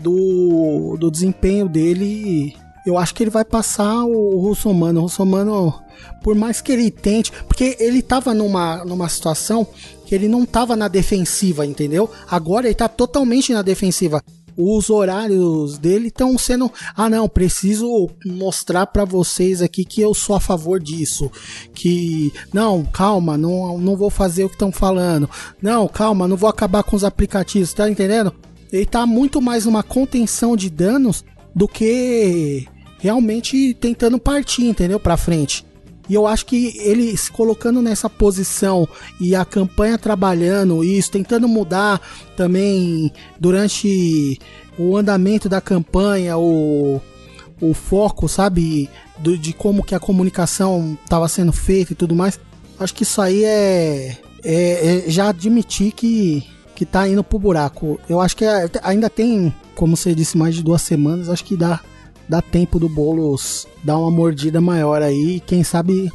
[0.00, 2.56] do, do desempenho dele.
[2.86, 5.00] Eu acho que ele vai passar o Russomano.
[5.00, 5.74] O Russomano,
[6.22, 9.66] por mais que ele tente, porque ele tava numa, numa situação
[10.06, 12.10] que ele não tava na defensiva, entendeu?
[12.26, 14.22] Agora ele tá totalmente na defensiva
[14.58, 16.70] os horários dele estão sendo.
[16.96, 21.30] Ah, não, preciso mostrar para vocês aqui que eu sou a favor disso.
[21.72, 22.32] Que.
[22.52, 25.30] Não, calma, não, não vou fazer o que estão falando.
[25.62, 28.34] Não, calma, não vou acabar com os aplicativos, tá entendendo?
[28.72, 32.66] Ele tá muito mais numa contenção de danos do que
[32.98, 34.98] realmente tentando partir, entendeu?
[34.98, 35.64] Pra frente.
[36.08, 38.88] E eu acho que ele se colocando nessa posição
[39.20, 42.00] e a campanha trabalhando isso, tentando mudar
[42.36, 44.38] também durante
[44.78, 47.00] o andamento da campanha, o,
[47.60, 52.40] o foco, sabe, do, de como que a comunicação estava sendo feita e tudo mais.
[52.80, 56.46] Acho que isso aí é, é, é já admitir que
[56.78, 57.98] que tá indo pro buraco.
[58.08, 61.28] Eu acho que é, ainda tem, como você disse, mais de duas semanas.
[61.28, 61.80] Acho que dá
[62.28, 65.40] dá tempo do Boulos dar uma mordida maior aí.
[65.40, 66.10] Quem sabe.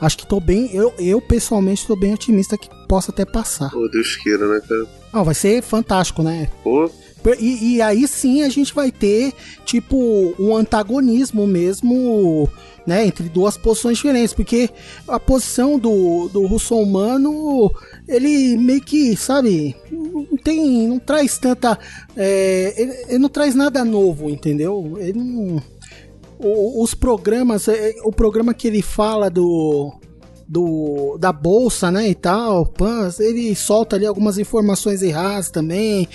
[0.00, 0.74] Acho que tô bem.
[0.74, 3.74] Eu, eu pessoalmente tô bem otimista que possa até passar.
[3.74, 4.86] Ô, Deus queira, né, cara?
[5.12, 6.50] Ah, vai ser fantástico, né?
[6.62, 6.90] Pô.
[7.38, 9.32] E, e, aí sim a gente vai ter,
[9.64, 12.48] tipo, um antagonismo mesmo,
[12.86, 14.68] né, entre duas posições diferentes, porque
[15.08, 17.72] a posição do, do russo-humano,
[18.06, 21.78] ele meio que, sabe, não tem, não traz tanta,
[22.14, 24.96] é, ele, ele, não traz nada novo, entendeu?
[24.98, 25.62] Ele não,
[26.38, 29.94] os programas, é, o programa que ele fala do,
[30.46, 32.72] do da bolsa, né, e tal,
[33.18, 36.08] ele solta ali algumas informações erradas também,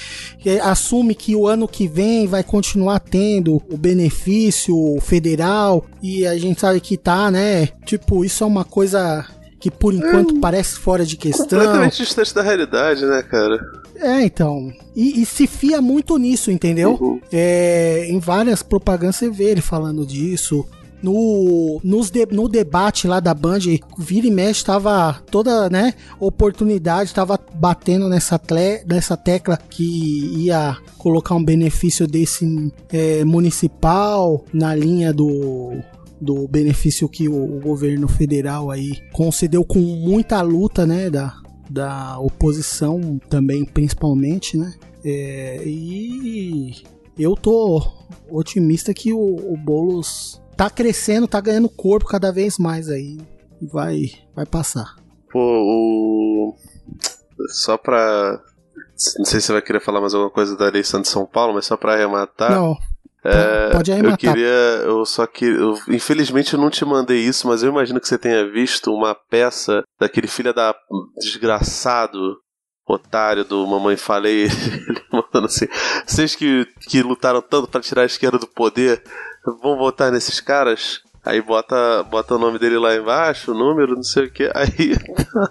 [0.63, 6.59] assume que o ano que vem vai continuar tendo o benefício federal e a gente
[6.59, 7.67] sabe que tá, né?
[7.85, 9.25] Tipo, isso é uma coisa
[9.59, 11.45] que por enquanto parece fora de questão.
[11.45, 13.59] Completamente distante da realidade, né, cara?
[13.95, 14.71] É, então.
[14.95, 16.97] E, e se fia muito nisso, entendeu?
[16.99, 17.19] Uhum.
[17.31, 20.65] É, em várias propagandas você vê ele falando disso.
[21.01, 23.59] No, nos de- no debate lá da Band,
[23.97, 30.77] vira e mexe, tava toda, né, oportunidade, tava batendo nessa, tle, nessa tecla que ia
[30.97, 32.45] colocar um benefício desse
[32.91, 35.77] é, municipal na linha do,
[36.19, 41.33] do benefício que o, o governo federal aí concedeu com muita luta, né, da,
[41.69, 44.73] da oposição também, principalmente, né?
[45.05, 46.73] É, e
[47.17, 47.81] eu tô
[48.29, 53.17] otimista que o, o Boulos tá crescendo, tá ganhando corpo cada vez mais aí
[53.61, 54.95] e vai, vai passar.
[55.31, 56.55] Pô, o.
[57.47, 58.41] Só pra.
[59.17, 61.53] Não sei se você vai querer falar mais alguma coisa da eleição de São Paulo,
[61.53, 62.51] mas só pra arrematar.
[62.51, 62.75] Não,
[63.23, 64.17] É, pode eu arrematar.
[64.17, 64.47] queria.
[64.83, 65.45] Eu só que.
[65.45, 69.15] eu- infelizmente eu não te mandei isso, mas eu imagino que você tenha visto uma
[69.15, 70.75] peça daquele filho da.
[71.17, 72.37] desgraçado.
[72.91, 75.67] Otário do Mamãe Falei, ele mandando assim:
[76.07, 79.03] vocês que, que lutaram tanto pra tirar a esquerda do poder,
[79.61, 81.01] vão votar nesses caras?
[81.25, 84.49] Aí bota, bota o nome dele lá embaixo, o número, não sei o que.
[84.55, 84.95] Aí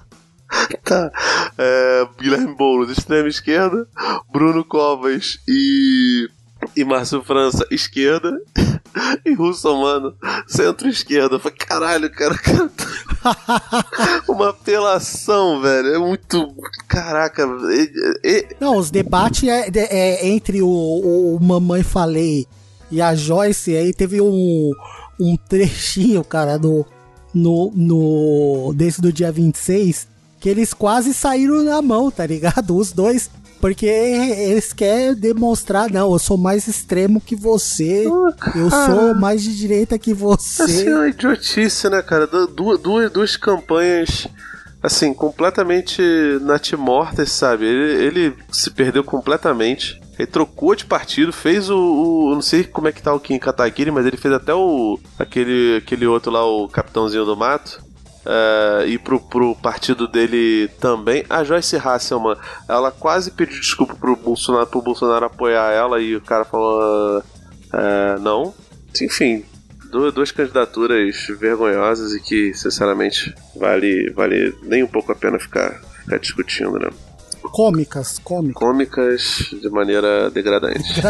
[0.85, 1.11] tá.
[1.59, 3.87] É, Guilherme Boulos, extrema esquerda.
[4.33, 6.29] Bruno Covas e.
[6.77, 8.33] E Márcio França, esquerda.
[9.25, 10.17] E Russomano,
[10.49, 11.37] centro-esquerda.
[11.37, 12.69] Eu falei, caralho, cara, cara.
[12.71, 13.85] tá-
[14.29, 15.95] Uma apelação, velho.
[15.95, 16.53] É muito.
[16.89, 17.47] Caraca.
[17.71, 22.47] é- é- Não, os debates é, é entre o, o Mamãe Falei
[22.91, 24.73] e a Joyce, aí teve um,
[25.21, 26.85] um trechinho, cara, no,
[27.35, 30.07] no, no, desse do dia 26,
[30.41, 32.77] que eles quase saíram na mão, tá ligado?
[32.77, 33.29] Os dois,
[33.61, 38.05] porque eles querem demonstrar, não, eu sou mais extremo que você,
[38.55, 40.89] eu sou mais de direita que Assim, você.
[40.89, 42.27] é uma idiotice, né, cara?
[42.27, 44.27] Du- Duas, duas, duas campanhas,
[44.83, 46.01] assim, completamente
[46.41, 47.67] natimortas, sabe?
[47.67, 50.01] Ele, ele se perdeu completamente.
[50.19, 53.39] Ele trocou de partido, fez o, o- Não sei como é que tá o Kim
[53.39, 54.99] Kataguiri, mas ele fez até o.
[55.19, 57.87] aquele, aquele outro lá, o Capitãozinho do Mato.
[58.27, 61.25] É, e pro, pro partido dele também.
[61.31, 62.37] A Joyce Hasselman,
[62.69, 67.23] ela quase pediu desculpa pro Bolsonaro, pro Bolsonaro apoiar ela e o cara falou:
[67.73, 68.53] é, não.
[69.01, 69.45] Enfim,
[69.91, 75.81] du- duas candidaturas vergonhosas e que, sinceramente, vale, vale nem um pouco a pena ficar,
[76.05, 76.91] ficar discutindo, né?
[77.43, 78.61] Cômicas, cômicas.
[78.61, 81.01] Cômicas de maneira degradante.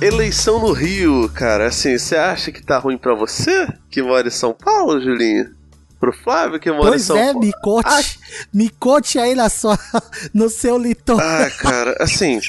[0.00, 4.30] Eleição no Rio, cara, assim, você acha que tá ruim pra você que mora em
[4.30, 5.57] São Paulo, Julinho?
[5.98, 7.40] Pro Flávio que mora em Pois São é, Paulo?
[7.40, 8.20] me conte,
[8.54, 9.76] me conte aí na sua,
[10.32, 11.26] no seu litoral.
[11.26, 12.40] Ah, cara, assim,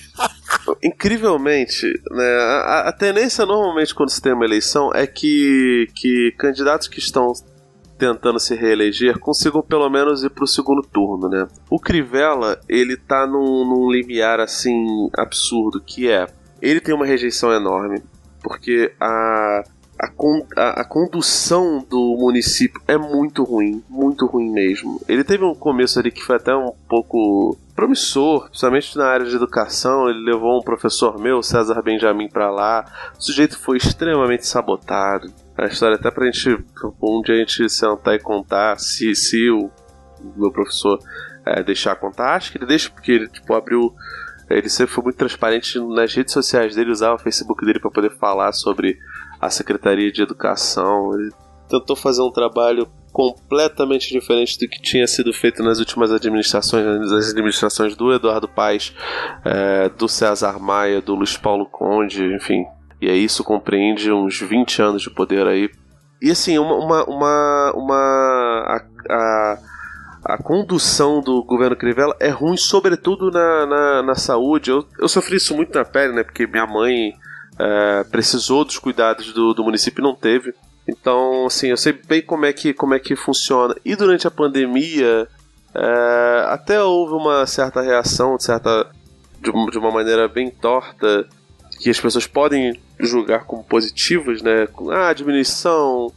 [0.83, 6.87] incrivelmente, né, a, a tendência normalmente quando se tem uma eleição é que, que candidatos
[6.87, 7.33] que estão
[7.97, 11.47] tentando se reeleger consigam pelo menos ir pro segundo turno, né?
[11.69, 16.25] O Crivella, ele tá num, num limiar, assim, absurdo, que é,
[16.61, 18.01] ele tem uma rejeição enorme,
[18.41, 19.63] porque a,
[19.99, 25.01] a, con- a, a condução do município é muito ruim, muito ruim mesmo.
[25.09, 29.35] Ele teve um começo ali que foi até um pouco promissor, principalmente na área de
[29.35, 30.09] educação.
[30.09, 32.85] Ele levou um professor meu, César Benjamin, pra lá.
[33.17, 35.31] O sujeito foi extremamente sabotado.
[35.57, 36.57] A história até pra gente,
[37.01, 39.69] um dia a gente sentar e contar se, se o
[40.37, 40.97] meu professor
[41.45, 42.35] é, deixar contar.
[42.35, 43.93] Acho que ele deixa, porque ele tipo, abriu.
[44.49, 48.17] Ele sempre foi muito transparente nas redes sociais dele, usava o Facebook dele para poder
[48.17, 48.97] falar sobre
[49.39, 51.13] a Secretaria de Educação.
[51.13, 51.31] Ele
[51.67, 57.29] tentou fazer um trabalho completamente diferente do que tinha sido feito nas últimas administrações, nas
[57.29, 58.93] administrações do Eduardo Paes,
[59.43, 62.65] é, do César Maia, do Luiz Paulo Conde, enfim.
[63.01, 65.69] E aí isso compreende uns 20 anos de poder aí.
[66.21, 66.75] E assim, uma.
[66.75, 67.95] uma, uma, uma
[68.67, 69.57] a, a,
[70.25, 74.69] a condução do governo Crivella é ruim, sobretudo na, na, na saúde.
[74.69, 76.23] Eu, eu sofri isso muito na pele, né?
[76.23, 77.13] Porque minha mãe
[77.59, 80.53] é, precisou dos cuidados do, do município e não teve.
[80.87, 83.75] Então, assim, eu sei bem como é que, como é que funciona.
[83.83, 85.27] E durante a pandemia,
[85.75, 88.89] é, até houve uma certa reação, de, certa,
[89.41, 91.27] de, de uma maneira bem torta,
[91.79, 94.67] que as pessoas podem julgar como positivas, né?
[94.91, 96.11] Ah, diminuição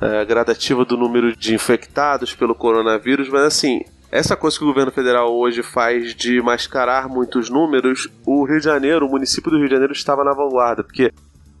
[0.00, 4.90] é, gradativa do número de infectados pelo coronavírus, mas assim, essa coisa que o governo
[4.90, 9.68] federal hoje faz de mascarar muitos números, o Rio de Janeiro, o município do Rio
[9.68, 11.12] de Janeiro estava na vanguarda, porque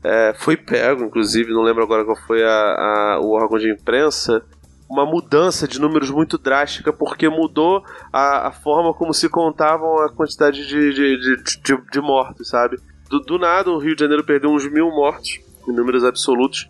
[0.02, 4.42] é, foi pego, inclusive, não lembro agora qual foi a, a, o órgão de imprensa,
[4.88, 10.08] uma mudança de números muito drástica, porque mudou a, a forma como se contavam a
[10.08, 12.78] quantidade de, de, de, de, mortos, sabe?
[13.10, 16.66] Do, do nada, o Rio de Janeiro perdeu uns mil mortos, em números absolutos,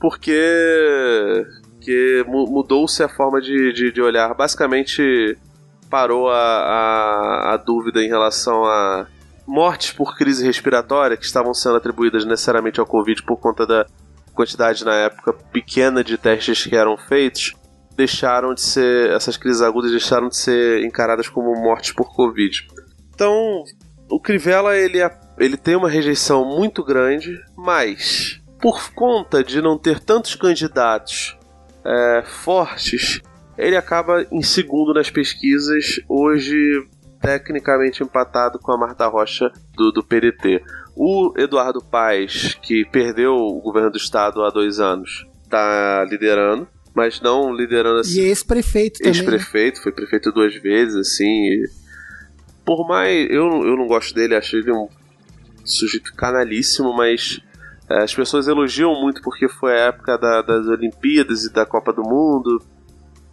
[0.00, 1.46] porque
[1.84, 4.34] que mudou-se a forma de, de, de, olhar.
[4.34, 5.36] Basicamente,
[5.90, 9.06] parou a, a, a dúvida em relação a
[9.46, 13.86] mortes por crise respiratória que estavam sendo atribuídas necessariamente ao Covid por conta da
[14.32, 17.52] quantidade na época pequena de testes que eram feitos,
[17.94, 22.66] deixaram de ser essas crises agudas deixaram de ser encaradas como mortes por Covid.
[23.14, 23.62] Então,
[24.10, 24.98] o Crivella ele,
[25.38, 31.36] ele tem uma rejeição muito grande, mas por conta de não ter tantos candidatos
[31.84, 33.20] é, fortes,
[33.56, 36.56] ele acaba em segundo nas pesquisas, hoje
[37.20, 40.62] tecnicamente empatado com a Marta Rocha do, do PDT.
[40.94, 47.20] O Eduardo Paes, que perdeu o governo do estado há dois anos, está liderando, mas
[47.20, 48.20] não liderando assim.
[48.20, 49.12] E ex-prefeito também.
[49.12, 49.18] né?
[49.18, 51.62] Ex-prefeito, foi prefeito duas vezes, assim.
[52.64, 53.28] Por mais.
[53.30, 54.88] Eu, eu não gosto dele, acho ele um
[55.64, 57.40] sujeito canalíssimo, mas
[57.88, 62.02] as pessoas elogiam muito porque foi a época da, das Olimpíadas e da Copa do
[62.02, 62.62] Mundo.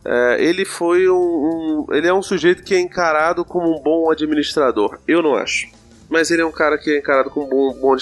[0.04, 4.12] É, ele foi um, um, Ele é um sujeito que é encarado como um bom
[4.12, 5.00] administrador.
[5.08, 5.68] Eu não acho.
[6.10, 7.96] Mas ele é um cara que é encarado como um bom, bom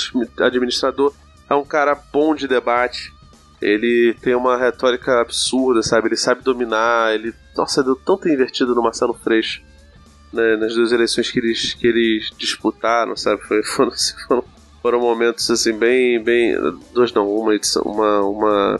[0.43, 1.13] administrador.
[1.49, 3.13] É um cara bom de debate.
[3.61, 6.07] Ele tem uma retórica absurda, sabe?
[6.07, 7.13] Ele sabe dominar.
[7.13, 7.33] Ele.
[7.55, 9.61] Nossa, deu tanto invertido no Marcelo Freixo.
[10.31, 13.41] Né, nas duas eleições que eles, que eles disputaram, sabe?
[13.41, 13.91] Foi, foram,
[14.27, 14.43] foram,
[14.81, 16.21] foram momentos assim, bem.
[16.21, 16.55] bem
[16.93, 17.83] duas não, uma edição.
[17.83, 18.21] Uma.
[18.21, 18.79] uma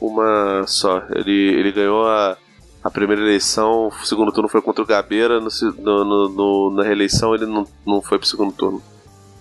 [0.00, 1.02] uma só.
[1.14, 2.36] Ele, ele ganhou a,
[2.82, 5.48] a primeira eleição, o segundo turno foi contra o Gabeira, no,
[5.78, 8.82] no, no, na reeleição ele não, não foi pro segundo turno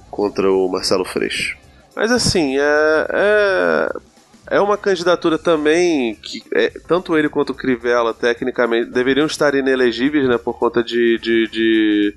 [0.10, 1.58] contra o Marcelo Freixo.
[1.96, 3.90] Mas assim, é, é,
[4.52, 10.28] é uma candidatura também que é, tanto ele quanto o Crivella, tecnicamente, deveriam estar inelegíveis
[10.28, 12.16] né, por conta de, de, de,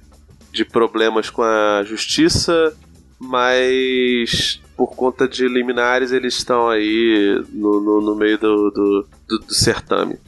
[0.52, 2.74] de problemas com a justiça,
[3.18, 9.38] mas por conta de liminares, eles estão aí no, no, no meio do, do, do,
[9.38, 10.18] do, certame.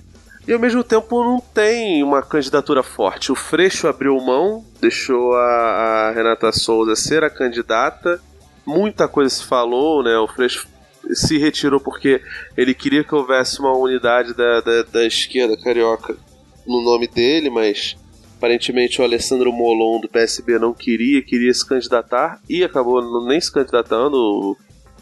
[0.46, 3.30] E ao mesmo tempo não tem uma candidatura forte.
[3.30, 8.18] O Freixo abriu mão, deixou a, a Renata Souza ser a candidata.
[8.64, 10.16] Muita coisa se falou, né?
[10.16, 10.66] O Freixo
[11.12, 12.22] se retirou porque
[12.56, 16.16] ele queria que houvesse uma unidade da, da, da esquerda carioca
[16.66, 17.96] no nome dele, mas
[18.38, 23.52] Aparentemente o Alessandro Molon do PSB não queria, queria se candidatar e acabou nem se
[23.52, 24.16] candidatando.
[24.16, 24.56] O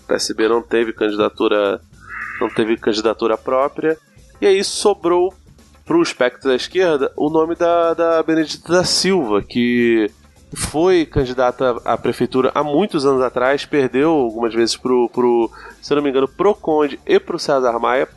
[0.09, 1.79] PSB não teve candidatura,
[2.41, 3.99] não teve candidatura própria.
[4.41, 5.35] E aí sobrou
[5.85, 10.11] para o espectro da esquerda o nome da, da Benedita da Silva, que
[10.55, 15.51] foi candidata à prefeitura há muitos anos atrás, perdeu algumas vezes pro, pro
[15.83, 18.09] se não me engano, pro Conde e pro César Maia.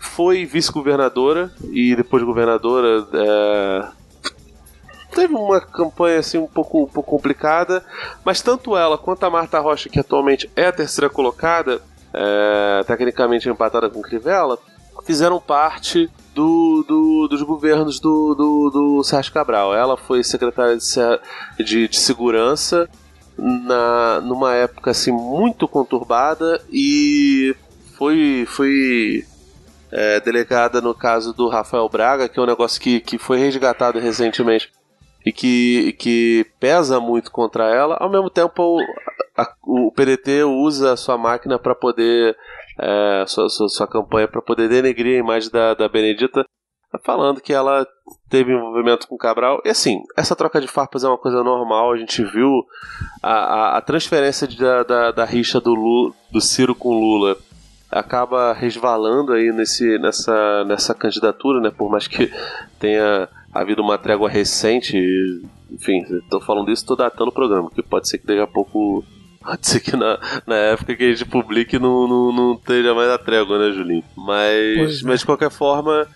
[0.00, 3.06] Foi vice-governadora e depois governadora.
[3.12, 4.03] É
[5.14, 7.84] teve uma campanha assim um pouco, um pouco complicada,
[8.24, 11.80] mas tanto ela quanto a Marta Rocha, que atualmente é a terceira colocada,
[12.12, 14.58] é, tecnicamente empatada com Crivella,
[15.04, 19.74] fizeram parte do, do, dos governos do, do, do Sérgio Cabral.
[19.74, 22.88] Ela foi secretária de, de, de segurança
[23.36, 27.54] na, numa época assim muito conturbada e
[27.96, 29.24] foi, foi
[29.92, 33.98] é, delegada no caso do Rafael Braga, que é um negócio que, que foi resgatado
[33.98, 34.72] recentemente
[35.24, 38.80] e que, que pesa muito contra ela, ao mesmo tempo o,
[39.36, 42.36] a, o PDT usa a sua máquina para poder.
[42.76, 46.44] É, sua, sua, sua campanha para poder denegrir a imagem da, da Benedita,
[47.04, 47.86] falando que ela
[48.28, 49.62] teve envolvimento com Cabral.
[49.64, 52.50] E assim, essa troca de farpas é uma coisa normal, a gente viu
[53.22, 57.36] a, a, a transferência de, da, da, da, rixa do, Lula, do Ciro com Lula
[57.90, 61.70] acaba resvalando aí nesse, nessa, nessa candidatura, né?
[61.70, 62.28] Por mais que
[62.80, 64.98] tenha havido uma trégua recente,
[65.70, 69.04] enfim, estou falando isso, estou datando o programa, que pode ser que daqui a pouco.
[69.44, 73.10] Pode ser que na, na época que a gente publique não, não, não esteja mais
[73.10, 74.02] a trégua, né, Julinho?
[74.16, 75.06] Mas, é.
[75.06, 76.08] mas de qualquer forma.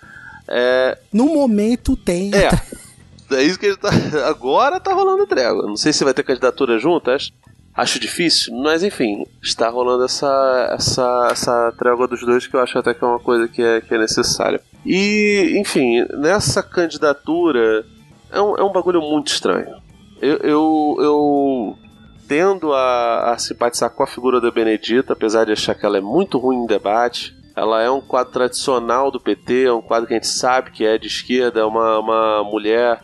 [0.48, 0.96] É...
[1.12, 2.30] No momento tem.
[2.34, 2.48] É.
[3.30, 3.90] É isso que a gente tá.
[4.26, 5.66] Agora tá rolando trégua.
[5.66, 7.30] Não sei se vai ter candidatura junto, acho,
[7.74, 12.78] acho difícil, mas enfim, está rolando essa, essa, essa trégua dos dois que eu acho
[12.78, 14.60] até que é uma coisa que é, que é necessária.
[14.84, 17.84] E, enfim, nessa candidatura
[18.32, 19.76] é um, é um bagulho muito estranho.
[20.20, 21.78] Eu, eu, eu
[22.26, 26.00] tendo a, a simpatizar com a figura da Benedita, apesar de achar que ela é
[26.00, 27.36] muito ruim em debate.
[27.56, 30.84] Ela é um quadro tradicional do PT, é um quadro que a gente sabe que
[30.84, 33.00] é de esquerda, é uma, uma mulher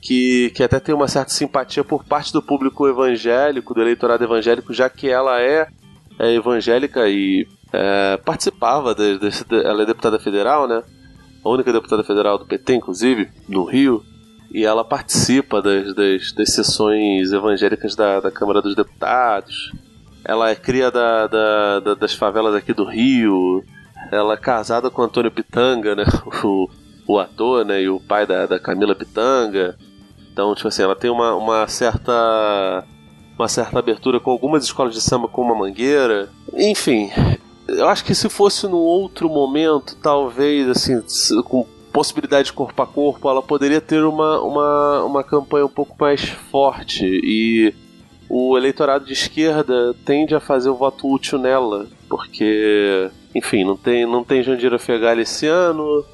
[0.00, 4.72] que, que até tem uma certa simpatia por parte do público evangélico, do eleitorado evangélico,
[4.72, 5.68] já que ela é,
[6.18, 10.82] é evangélica e é, participava, de, de- de- ela é deputada federal, né?
[11.48, 14.02] A única deputada federal do PT, inclusive, no Rio.
[14.52, 19.72] E ela participa das, das, das sessões evangélicas da, da Câmara dos Deputados.
[20.24, 23.62] Ela é cria da, da- da- das favelas aqui do Rio.
[24.10, 26.04] Ela é casada com Antônio Pitanga, né?
[26.44, 26.68] O,
[27.06, 27.82] o ator, né?
[27.82, 29.76] E o pai da, da Camila Pitanga.
[30.32, 32.84] Então, tipo assim, ela tem uma, uma certa.
[33.38, 36.28] Uma certa abertura com algumas escolas de samba como a Mangueira.
[36.54, 37.10] Enfim,
[37.68, 41.00] eu acho que se fosse num outro momento, talvez, assim,
[41.44, 45.96] com possibilidade de corpo a corpo, ela poderia ter uma, uma, uma campanha um pouco
[45.98, 47.04] mais forte.
[47.04, 47.74] E
[48.28, 54.06] o eleitorado de esquerda tende a fazer o voto útil nela, porque, enfim, não tem,
[54.06, 56.04] não tem Jandira Fegali esse ano.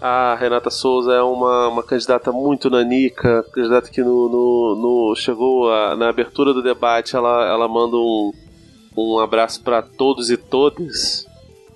[0.00, 4.74] A Renata Souza é uma, uma candidata muito nanica, candidata que no, no,
[5.10, 8.32] no- chegou a- na abertura do debate, ela, ela manda um,
[8.96, 11.26] um abraço para todos e todas,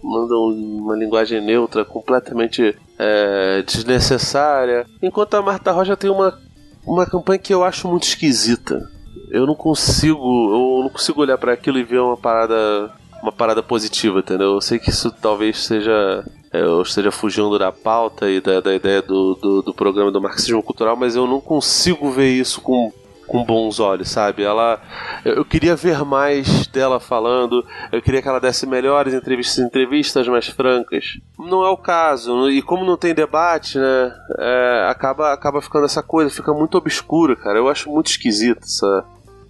[0.02, 6.38] manda um- uma linguagem neutra completamente é, desnecessária, enquanto a Marta Rocha tem uma,
[6.86, 8.88] uma campanha que eu acho muito esquisita.
[9.30, 12.90] Eu não consigo, eu não consigo olhar para aquilo e ver uma parada,
[13.22, 14.52] uma parada positiva, entendeu?
[14.54, 18.74] Eu sei que isso talvez seja é, eu esteja fugindo da pauta e da, da
[18.74, 22.92] ideia do, do, do programa do marxismo cultural, mas eu não consigo ver isso com,
[23.26, 24.42] com bons olhos, sabe?
[24.42, 24.80] Ela,
[25.24, 30.46] eu, queria ver mais dela falando, eu queria que ela desse melhores entrevistas, entrevistas mais
[30.48, 31.18] francas.
[31.38, 34.14] Não é o caso, e como não tem debate, né?
[34.38, 37.58] é, acaba, acaba ficando essa coisa, fica muito obscura, cara.
[37.58, 39.04] Eu acho muito esquisita essa,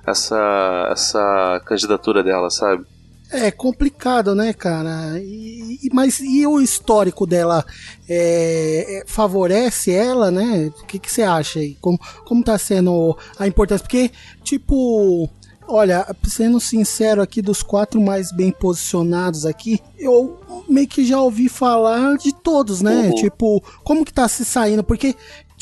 [0.07, 2.85] essa, essa candidatura dela, sabe?
[3.31, 5.18] É complicado, né, cara?
[5.18, 7.64] E, mas e o histórico dela
[8.09, 10.72] é, é, favorece ela, né?
[10.81, 11.77] O que, que você acha aí?
[11.81, 13.83] Como, como tá sendo a importância?
[13.83, 14.12] Porque,
[14.45, 15.29] tipo,
[15.66, 21.49] olha, sendo sincero aqui, dos quatro mais bem posicionados aqui, eu meio que já ouvi
[21.49, 23.09] falar de todos, né?
[23.09, 23.14] Uhum.
[23.16, 24.85] Tipo, como que tá se saindo?
[24.85, 25.16] Porque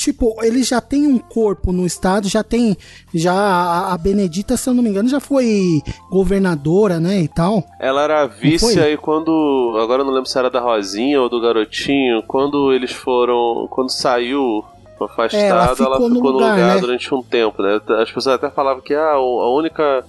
[0.05, 2.77] Tipo, ele já tem um corpo no estado, já tem.
[3.11, 5.81] Já a, a Benedita, se eu não me engano, já foi
[6.11, 7.21] governadora, né?
[7.21, 7.63] E tal.
[7.79, 9.75] Ela era vice aí quando.
[9.81, 12.21] Agora eu não lembro se era da Rosinha ou do Garotinho.
[12.27, 13.67] Quando eles foram.
[13.71, 14.63] Quando saiu
[15.01, 16.79] afastada, É, ela ela ficou ficou, no no lugar, lugar, né?
[16.81, 17.81] durante um tempo, né?
[17.99, 20.05] As pessoas até falavam que ah, a única.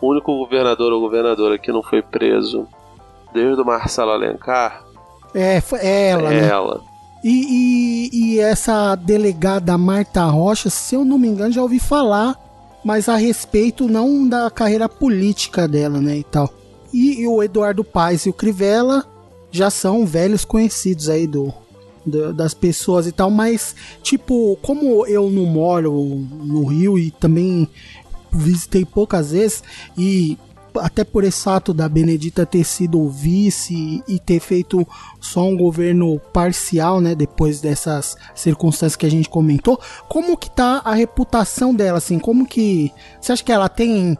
[0.00, 2.66] O único governador ou governadora que não foi preso
[3.32, 4.82] desde o Marcelo Alencar
[5.32, 6.48] É, foi ela, é né?
[6.48, 6.80] ela.
[7.28, 12.40] E, e, e essa delegada Marta Rocha, se eu não me engano, já ouvi falar,
[12.84, 16.48] mas a respeito não da carreira política dela, né, e tal.
[16.92, 19.04] E, e o Eduardo Paes e o Crivella
[19.50, 21.52] já são velhos conhecidos aí do,
[22.06, 23.74] do- das pessoas e tal, mas
[24.04, 25.92] tipo, como eu não moro
[26.44, 27.68] no Rio e também
[28.32, 29.64] visitei poucas vezes
[29.98, 30.38] e
[30.80, 34.86] até por esse fato da Benedita ter sido vice e ter feito
[35.20, 40.82] só um governo parcial, né, depois dessas circunstâncias que a gente comentou, como que tá
[40.84, 44.16] a reputação dela, assim, como que, você acha que ela tem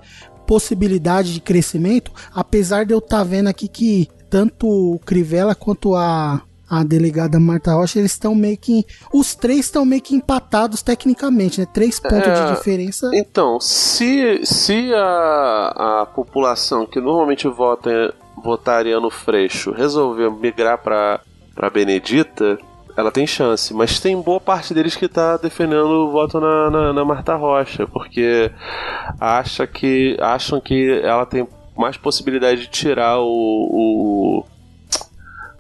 [0.46, 6.42] possibilidade de crescimento, apesar de eu estar vendo aqui que tanto o Crivella quanto a
[6.69, 8.85] a delegada Marta Rocha, eles estão meio que.
[9.12, 11.67] Os três estão meio que empatados tecnicamente, né?
[11.73, 13.11] Três pontos É, de diferença.
[13.14, 21.21] Então, se, se a, a população que normalmente vota, votaria no Freixo resolver migrar para
[21.55, 22.59] para Benedita,
[22.95, 23.73] ela tem chance.
[23.73, 27.87] Mas tem boa parte deles que tá defendendo o voto na, na, na Marta Rocha,
[27.87, 28.51] porque
[29.19, 34.45] acha que, acham que ela tem mais possibilidade de tirar o, o,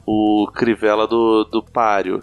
[0.06, 2.22] o Crivella do, do páreo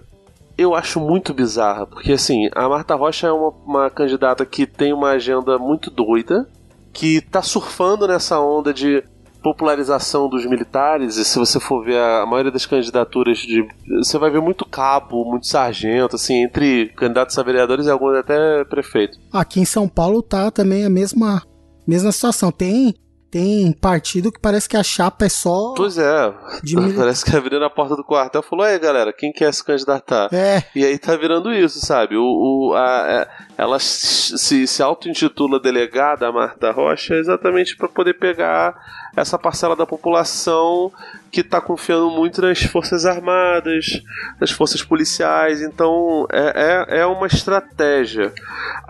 [0.57, 4.93] eu acho muito bizarra, porque assim, a Marta Rocha é uma, uma candidata que tem
[4.93, 6.47] uma agenda muito doida,
[6.91, 9.03] que tá surfando nessa onda de
[9.41, 13.67] popularização dos militares, e se você for ver a, a maioria das candidaturas de.
[13.97, 18.63] Você vai ver muito cabo, muito sargento, assim, entre candidatos a vereadores e alguns até
[18.63, 19.17] prefeito.
[19.33, 21.43] Aqui em São Paulo tá também a mesma,
[21.85, 22.51] mesma situação.
[22.51, 22.93] Tem,
[23.33, 27.59] tem partido que parece que a chapa é só Pois é, de parece que abriu
[27.59, 30.29] na porta do quartel e falou: Aí galera, quem quer se candidatar?
[30.31, 32.15] É, E aí tá virando isso, sabe?
[32.15, 33.27] O, o- a- é-
[33.57, 38.75] ela se, se auto-intitula delegada, a Marta Rocha, exatamente para poder pegar
[39.15, 40.91] essa parcela da população
[41.33, 44.03] que tá confiando muito nas forças armadas,
[44.39, 48.31] nas forças policiais, então é, é, é uma estratégia.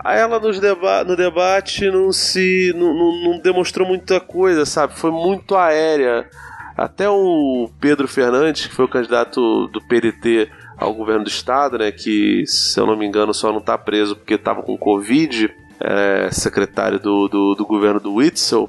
[0.04, 2.70] Ela nos deba no debate não se.
[2.76, 4.94] Não, não, não demonstrou muita coisa, sabe?
[4.94, 6.28] Foi muito aérea.
[6.76, 11.90] Até o Pedro Fernandes, que foi o candidato do PDT ao governo do estado, né,
[11.92, 16.28] que se eu não me engano só não tá preso porque tava com Covid, é,
[16.30, 18.68] secretário do, do, do governo do Witzel,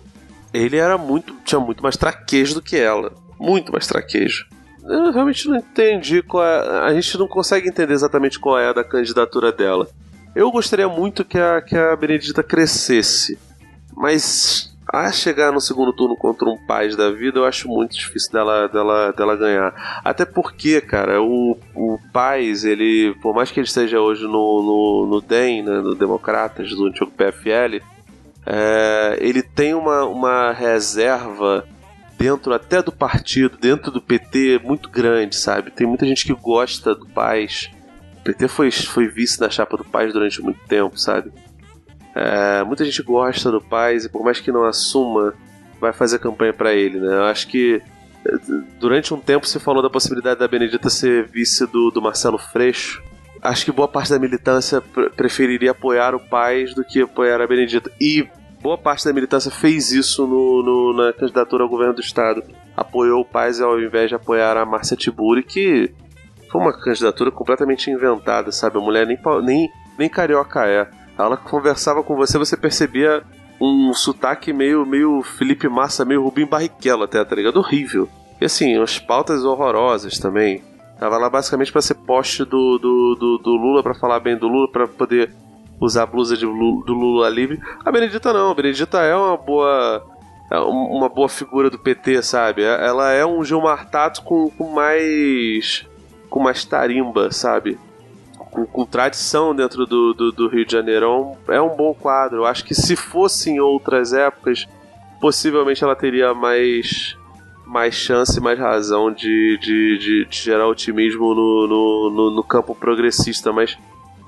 [0.53, 1.35] ele era muito.
[1.43, 3.24] tinha muito mais traquejo do que ela.
[3.39, 4.45] Muito mais traquejo.
[4.83, 6.85] Eu realmente não entendi qual é.
[6.85, 9.87] A gente não consegue entender exatamente qual é a da candidatura dela.
[10.35, 13.39] Eu gostaria muito que a, que a Benedita crescesse.
[13.95, 18.31] Mas a chegar no segundo turno contra um Paz da vida, eu acho muito difícil
[18.31, 20.01] dela, dela, dela ganhar.
[20.03, 25.07] Até porque, cara, o, o Paz, ele, por mais que ele esteja hoje no, no,
[25.09, 27.81] no DEM, né, no Democratas, do antigo PFL,
[28.45, 31.65] é, ele tem uma, uma reserva
[32.17, 35.71] dentro até do partido, dentro do PT, muito grande, sabe?
[35.71, 37.69] Tem muita gente que gosta do Paz.
[38.19, 41.31] O PT foi, foi vice da chapa do Paz durante muito tempo, sabe?
[42.15, 45.33] É, muita gente gosta do Paz e por mais que não assuma,
[45.79, 47.15] vai fazer campanha para ele, né?
[47.15, 47.81] Eu acho que
[48.25, 48.31] é,
[48.79, 53.03] durante um tempo se falou da possibilidade da Benedita ser vice do, do Marcelo Freixo.
[53.41, 57.47] Acho que boa parte da militância pre preferiria apoiar o Paz do que apoiar a
[57.47, 57.91] Benedita.
[57.99, 58.27] E
[58.65, 62.41] boa parte da militância fez isso no, no, na candidatura ao governo do estado.
[62.75, 65.93] Apoiou o Paz ao invés de apoiar a Márcia Tiburi, que
[66.51, 68.79] foi uma candidatura completamente inventada, sabe?
[68.79, 70.89] A mulher nem, nem, nem carioca é.
[71.15, 73.21] Ela conversava com você, você percebia
[73.61, 77.57] um sotaque meio, meio Felipe Massa, meio Rubim Barrichello até, tá ligado?
[77.57, 78.09] Horrível.
[78.41, 80.63] E assim, as pautas horrorosas também.
[80.99, 84.47] Tava lá basicamente para ser poste do, do, do, do Lula, para falar bem do
[84.47, 85.31] Lula, para poder
[85.79, 87.59] usar a blusa de do Lula livre.
[87.83, 90.05] A Benedita não, a Benedita é uma boa
[90.49, 92.61] é uma boa figura do PT, sabe?
[92.61, 95.85] Ela é um Gilmar Tato com, com mais
[96.29, 97.79] com mais tarimba, sabe?
[98.37, 101.05] Com, com tradição dentro do, do, do, Rio de Janeiro.
[101.05, 102.37] É um, é um bom quadro.
[102.37, 104.67] Eu acho que se fosse em outras épocas,
[105.19, 107.17] possivelmente ela teria mais
[107.65, 112.75] mais chance, mais razão de, de, de, de gerar otimismo no, no, no, no campo
[112.75, 113.75] progressista, mas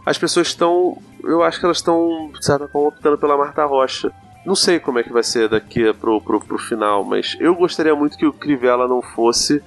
[0.07, 0.97] as pessoas estão.
[1.21, 4.09] Eu acho que elas estão, de certa forma, optando pela Marta Rocha.
[4.45, 7.93] Não sei como é que vai ser daqui pro, pro, pro final, mas eu gostaria
[7.93, 9.61] muito que o Crivella não fosse.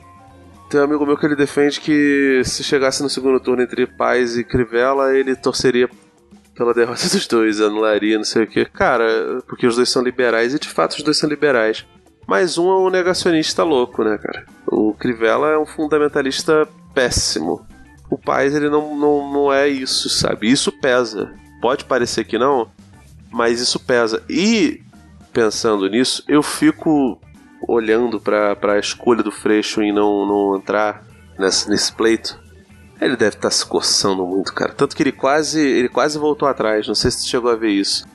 [0.70, 4.38] Tem um amigo meu que ele defende que se chegasse no segundo turno entre Paz
[4.38, 5.90] e Crivella, ele torceria
[6.54, 8.64] pela derrota dos dois, anularia, não sei o que.
[8.64, 11.84] Cara, porque os dois são liberais e de fato os dois são liberais.
[12.26, 14.46] Mas um é um negacionista louco, né, cara?
[14.66, 17.68] O Crivella é um fundamentalista péssimo
[18.10, 20.50] o Paz ele não, não, não é isso, sabe?
[20.50, 21.32] Isso pesa.
[21.62, 22.68] Pode parecer que não,
[23.30, 24.22] mas isso pesa.
[24.28, 24.82] E
[25.32, 27.20] pensando nisso, eu fico
[27.68, 31.04] olhando para a escolha do Freixo em não, não entrar
[31.38, 32.40] nesse, nesse pleito.
[33.00, 34.72] Ele deve estar tá se coçando muito, cara.
[34.72, 36.86] Tanto que ele quase, ele quase voltou atrás.
[36.86, 38.06] Não sei se você chegou a ver isso.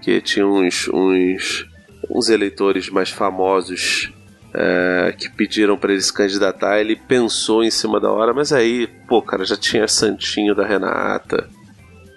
[0.00, 1.68] Que tinha uns, uns,
[2.10, 4.12] uns eleitores mais famosos
[4.54, 8.86] é, que pediram para ele se candidatar, ele pensou em cima da hora, mas aí,
[9.08, 11.48] pô, cara, já tinha Santinho da Renata.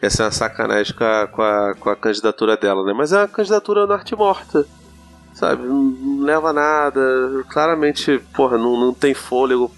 [0.01, 2.93] Essa é uma sacanagem com a, com a, com a candidatura dela, né?
[2.93, 4.65] Mas é uma candidatura na arte morta,
[5.33, 5.65] sabe?
[5.65, 7.01] Não leva nada,
[7.49, 9.71] claramente, porra, não, não tem fôlego.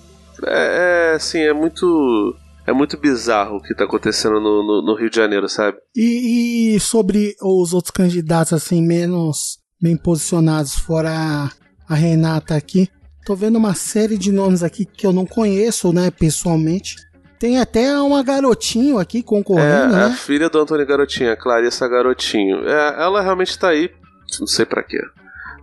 [0.43, 2.35] É, é assim, é muito.
[2.65, 5.77] É muito bizarro o que tá acontecendo no, no, no Rio de Janeiro, sabe?
[5.95, 11.49] E, e, sobre os outros candidatos, assim, menos bem posicionados, fora
[11.87, 12.89] a Renata aqui.
[13.25, 16.95] Tô vendo uma série de nomes aqui que eu não conheço, né, pessoalmente.
[17.39, 20.05] Tem até uma garotinho aqui concorrendo, é, né?
[20.05, 22.67] a filha do Antônio Garotinho, a Clarissa Garotinho.
[22.67, 23.91] É, ela realmente tá aí,
[24.39, 24.99] não sei para quê.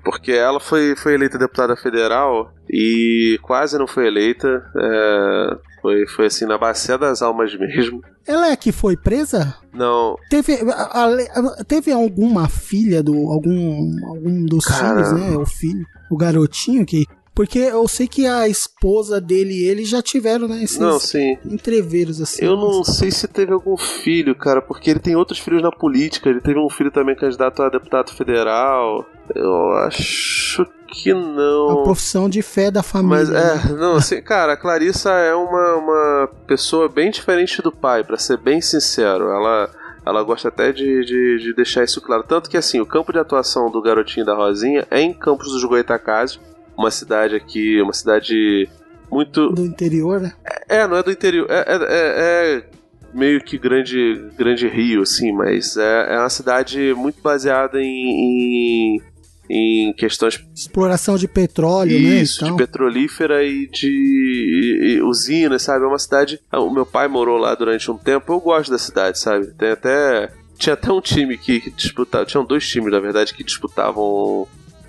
[0.05, 4.63] Porque ela foi, foi eleita deputada federal e quase não foi eleita.
[4.77, 8.01] É, foi, foi assim, na bacia das almas mesmo.
[8.27, 9.55] Ela é que foi presa?
[9.71, 10.17] Não.
[10.31, 13.15] Teve, a, a, teve alguma filha do.
[13.31, 15.05] algum, algum dos Cara.
[15.05, 15.37] filhos, né?
[15.37, 17.05] O filho, o garotinho que.
[17.35, 20.63] Porque eu sei que a esposa dele e ele já tiveram, né?
[20.63, 21.37] Esses Não, sim.
[21.45, 22.45] entreveros assim.
[22.45, 26.29] Eu não sei se teve algum filho, cara, porque ele tem outros filhos na política.
[26.31, 29.05] Ele teve um filho também candidato a deputado federal.
[29.35, 31.81] Eu acho que não.
[31.81, 33.17] A profissão de fé da família.
[33.17, 33.41] Mas né?
[33.41, 38.17] é, não, assim, cara, a Clarissa é uma, uma pessoa bem diferente do pai, pra
[38.17, 39.25] ser bem sincero.
[39.25, 39.71] Ela,
[40.07, 42.23] ela gosta até de, de, de deixar isso claro.
[42.23, 45.65] Tanto que, assim, o campo de atuação do garotinho da Rosinha é em Campos dos
[45.65, 46.39] Goitacazes,
[46.77, 48.69] uma cidade aqui, uma cidade
[49.11, 49.51] muito.
[49.51, 50.33] Do interior, né?
[50.69, 51.47] É, não é do interior.
[51.51, 52.65] É, é, é- é
[53.13, 59.03] meio que grande, grande Rio, assim, mas é, é uma cidade muito baseada em, em,
[59.49, 62.49] em questões Exploração de petróleo, isso, né?
[62.49, 65.85] de Então, petrolífera e de e- e usinas, sabe?
[65.85, 66.41] É uma cidade.
[66.53, 68.33] O meu pai morou lá durante um tempo.
[68.33, 69.47] Eu gosto da cidade, sabe?
[69.55, 70.31] Tem até.
[70.59, 72.25] Tinha até um time que, que disputava.
[72.25, 74.47] Tinham dois times, na verdade, que disputavam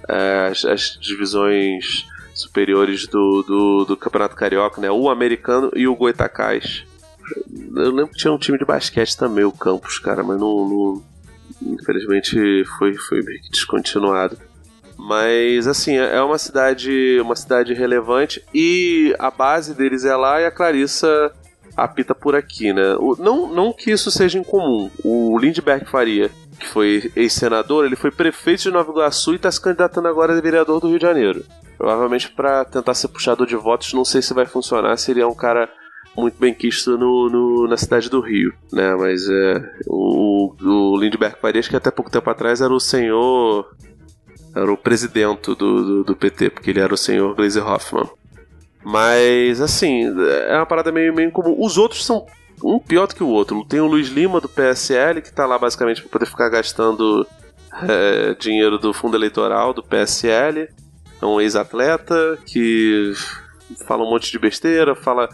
[0.07, 4.91] as, as divisões superiores do, do, do Campeonato Carioca, né?
[4.91, 6.83] O americano e o Goitacás.
[7.75, 10.67] Eu lembro que tinha um time de basquete também, o Campos, cara, mas não.
[10.67, 11.03] não-
[11.61, 14.37] infelizmente foi, foi meio que descontinuado.
[14.97, 20.45] Mas assim, é uma cidade, uma cidade relevante e a base deles é lá e
[20.45, 21.31] a Clarissa
[21.75, 22.95] apita por aqui, né?
[22.99, 24.89] O- não, não que isso seja incomum.
[25.03, 29.59] O Lindbergh Faria, que foi ex-senador, ele foi prefeito de Nova Iguaçu e está se
[29.61, 31.43] candidatando agora a vereador do Rio de Janeiro.
[31.77, 35.69] Provavelmente para tentar ser puxador de votos, não sei se vai funcionar, seria um cara
[36.15, 38.95] muito bem quisto no, no- na cidade do Rio, né?
[38.95, 43.69] Mas é, o, o Lindbergh Farias, que até pouco tempo atrás era o senhor
[44.55, 48.07] era o presidente do, do, do PT, porque ele era o senhor Glaze Hoffman.
[48.85, 50.03] Mas, assim,
[50.47, 51.55] é uma parada meio, meio incomum.
[51.57, 52.27] Os outros são
[52.63, 53.65] um pior do que o outro.
[53.65, 57.25] Tem o Luiz Lima, do PSL, que tá lá basicamente pra poder ficar gastando
[57.89, 60.69] é, dinheiro do fundo eleitoral do PSL.
[61.19, 63.11] É um ex-atleta que
[63.87, 65.27] fala um monte de besteira, fala.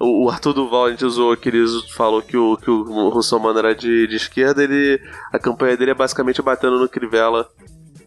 [0.00, 1.64] O Arthur Duval, a gente usou que ele
[1.94, 4.98] falou que o, que o Russomano era de, de esquerda, ele.
[5.30, 7.46] A campanha dele é basicamente batendo no Crivella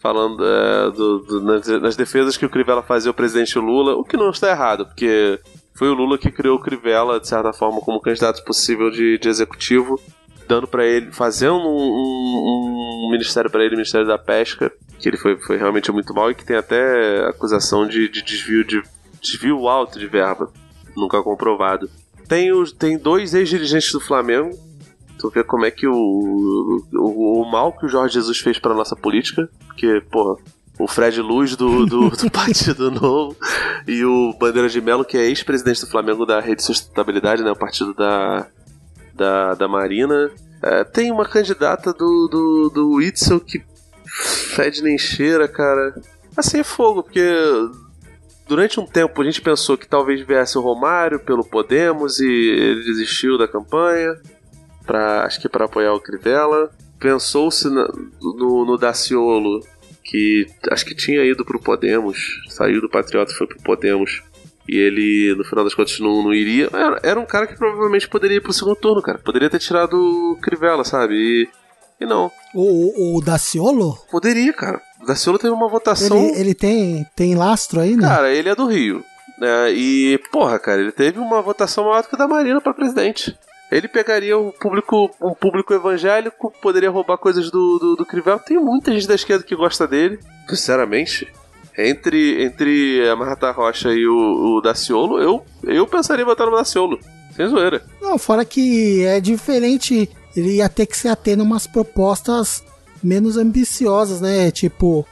[0.05, 4.03] falando é, do- do- nas, nas defesas que o Crivella fazia ao presidente Lula, o
[4.03, 5.39] que não está errado, porque
[5.73, 9.27] foi o Lula que criou o Crivella, de certa forma, como candidato possível de, de
[9.27, 9.99] executivo,
[10.47, 15.09] dando para ele, fazendo um, um- um ministério para ele, o Ministério da Pesca, que
[15.09, 18.83] ele foi, foi realmente muito mal e que tem até acusação de, de desvio de
[19.19, 20.51] desvio alto de verba,
[20.95, 21.89] nunca comprovado.
[22.27, 24.51] Tem, os, tem dois ex-dirigentes do Flamengo,
[25.25, 28.73] tu vê como é que o, o, o mal que o Jorge Jesus fez pra
[28.73, 30.37] nossa política, porque, porra,
[30.77, 33.35] o Fred Luz do, do, do Partido Novo
[33.87, 37.55] e o Bandeira de Melo, que é ex-presidente do Flamengo da Rede Sustentabilidade, né, o
[37.55, 38.47] partido da,
[39.13, 40.31] da, da Marina.
[40.61, 43.63] É, tem uma candidata do, do, do Itzel que
[44.55, 45.95] fede nem cheira, cara.
[46.35, 47.23] Assim é fogo, porque
[48.47, 52.83] durante um tempo a gente pensou que talvez viesse o Romário pelo Podemos e ele
[52.83, 54.15] desistiu da campanha,
[54.85, 56.69] pra, acho que para apoiar o Crivella.
[56.99, 59.61] Pensou-se no, no Daciolo,
[60.03, 62.17] que acho que tinha ido pro Podemos,
[62.49, 64.23] saiu do Patriota e foi pro Podemos.
[64.67, 66.69] E ele, no final das contas, não, não iria.
[66.73, 69.19] Era, era um cara que provavelmente poderia ir pro segundo turno, cara.
[69.19, 71.13] Poderia ter tirado o Crivella, sabe?
[71.13, 71.49] E,
[72.01, 72.31] e não.
[72.53, 74.81] o, o, o Daciolo, Poderia, cara.
[75.01, 76.17] O Daciolo teve uma votação.
[76.17, 78.07] ele, ele tem, tem lastro aí, né?
[78.07, 79.03] Cara, ele é do Rio.
[79.37, 79.71] Né?
[79.73, 83.37] E, porra, cara, ele teve uma votação maior do que a da Marina pra presidente.
[83.71, 88.39] Ele pegaria um público, um público evangélico, poderia roubar coisas do, do, do.
[88.45, 90.19] Tem muita gente da esquerda que gosta dele.
[90.47, 91.27] Sinceramente,
[91.77, 96.55] entre, entre a Marta Rocha e o, o Daciolo, eu, eu pensaria em votar no
[96.55, 96.99] Daciolo.
[97.35, 97.83] Sem zoeira.
[98.01, 102.63] Não, fora que é diferente, ele ia ter que se ater umas propostas
[103.03, 104.51] menos ambiciosas, né?
[104.51, 105.05] Tipo,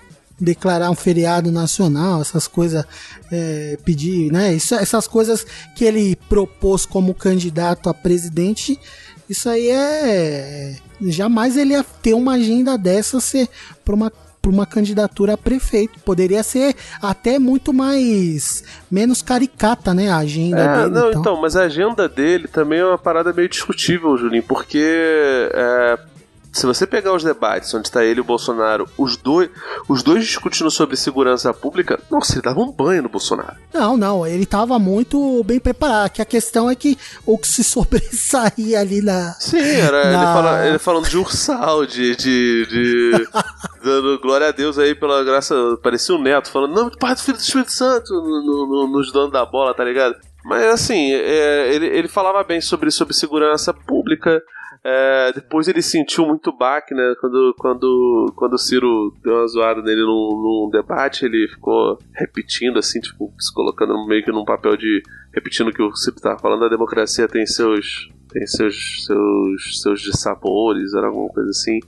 [0.43, 2.85] declarar um feriado nacional, essas coisas,
[3.31, 4.53] é, pedir, né?
[4.53, 8.79] Isso, essas coisas que ele propôs como candidato a presidente,
[9.29, 10.75] isso aí é.
[11.01, 13.47] Jamais ele ia ter uma agenda dessa ser
[13.83, 16.01] para uma para uma candidatura a prefeito.
[16.01, 20.89] Poderia ser até muito mais menos caricata, né, a agenda É, dele.
[20.89, 21.21] não, então.
[21.21, 24.83] então, mas a agenda dele também é uma parada meio discutível, Julinho, porque
[25.53, 25.97] é,
[26.53, 29.49] se você pegar os debates onde está ele e o Bolsonaro, os dois,
[29.89, 33.55] os dois discutindo sobre segurança pública, nossa, ele dava um banho no Bolsonaro.
[33.73, 36.11] Não, não, ele tava muito bem preparado.
[36.11, 39.33] Que a questão é que o que se sobressaía ali na.
[39.39, 42.15] Sim, era ele, Na- fala- ele falando de ursal, de.
[42.15, 43.27] de, de
[43.83, 45.55] dando glória a Deus aí pela graça.
[45.81, 49.31] Parecia um neto falando, não, Pai do Filho do Espírito Santo, no- no- nos donos
[49.31, 50.15] da bola, tá ligado?
[50.45, 54.41] Mas assim, é, ele, ele falava bem sobre, sobre segurança pública.
[54.85, 57.15] É, depois ele sentiu muito baque, né?
[57.21, 62.77] Quando, quando, quando o Ciro deu uma zoada nele num, num debate, ele ficou repetindo,
[62.77, 65.01] assim, tipo, se colocando meio que num papel de.
[65.33, 68.09] repetindo o que o Ciro tava falando, a democracia tem seus.
[68.29, 69.05] tem seus.
[69.05, 69.81] seus.
[69.81, 71.79] seus dissabores, era alguma coisa assim.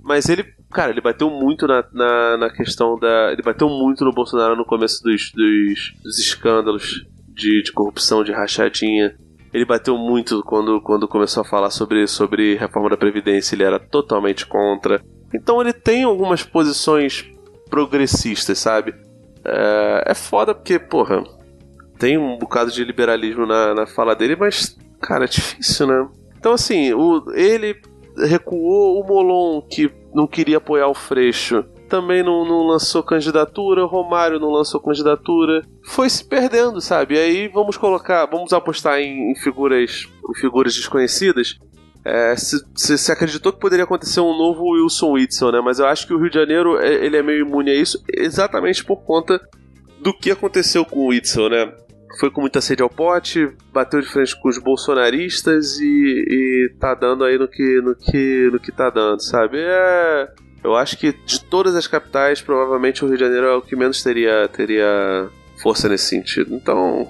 [0.00, 3.32] Mas ele, cara, ele bateu muito na, na, na questão da.
[3.32, 8.30] Ele bateu muito no Bolsonaro no começo dos, dos, dos escândalos de, de corrupção, de
[8.30, 9.16] rachadinha.
[9.52, 13.78] Ele bateu muito quando, quando começou a falar sobre, sobre reforma da Previdência, ele era
[13.78, 15.02] totalmente contra.
[15.34, 17.24] Então ele tem algumas posições
[17.70, 18.94] progressistas, sabe?
[19.44, 21.24] É, é foda porque, porra,
[21.98, 26.08] tem um bocado de liberalismo na, na fala dele, mas, cara, é difícil, né?
[26.38, 27.76] Então, assim, o, ele
[28.16, 31.64] recuou o Molon, que não queria apoiar o Freixo.
[31.88, 35.62] Também não, não lançou candidatura, Romário não lançou candidatura.
[35.84, 37.14] Foi se perdendo, sabe?
[37.14, 41.58] E aí vamos colocar, vamos apostar em, em figuras, em figuras desconhecidas.
[42.04, 45.60] É, se, acreditou que poderia acontecer um novo Wilson Whitson, né?
[45.62, 48.02] Mas eu acho que o Rio de Janeiro é- ele é meio imune a isso,
[48.16, 49.40] exatamente por conta
[50.00, 51.72] do que aconteceu com o Whitson, né?
[52.18, 56.94] Foi com muita sede ao pote, bateu de frente com os bolsonaristas e, e tá
[56.94, 59.58] dando aí no que, no que, no que tá dando, sabe?
[59.60, 60.28] É,
[60.62, 63.76] eu acho que de todas as capitais, provavelmente o Rio de Janeiro é o que
[63.76, 65.28] menos teria, teria
[65.62, 66.54] força nesse sentido.
[66.54, 67.08] Então,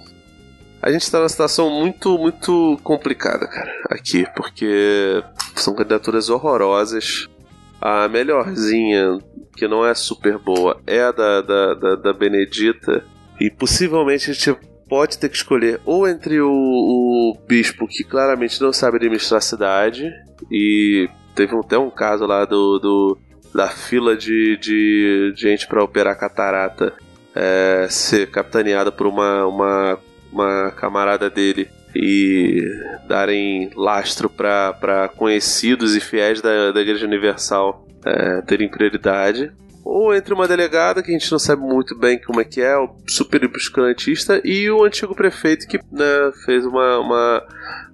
[0.82, 5.22] a gente tá numa situação muito, muito complicada, cara, aqui, porque
[5.56, 7.28] são candidaturas horrorosas.
[7.80, 9.18] A melhorzinha,
[9.56, 13.04] que não é super boa, é a da, da, da, da Benedita.
[13.40, 14.56] E possivelmente a gente
[14.88, 19.42] pode ter que escolher ou entre o, o bispo, que claramente não sabe administrar a
[19.42, 20.10] cidade,
[20.50, 23.18] e teve até um caso lá do, do
[23.54, 26.92] da fila de, de gente para operar catarata
[27.34, 29.98] é, ser capitaneada por uma, uma,
[30.32, 32.62] uma camarada dele e
[33.08, 39.50] darem lastro para conhecidos e fiéis da, da Igreja Universal é, terem prioridade.
[39.84, 42.76] Ou entre uma delegada, que a gente não sabe muito bem como é que é,
[42.76, 46.98] o super obscurantista, e o antigo prefeito que né, fez uma.
[46.98, 47.46] uma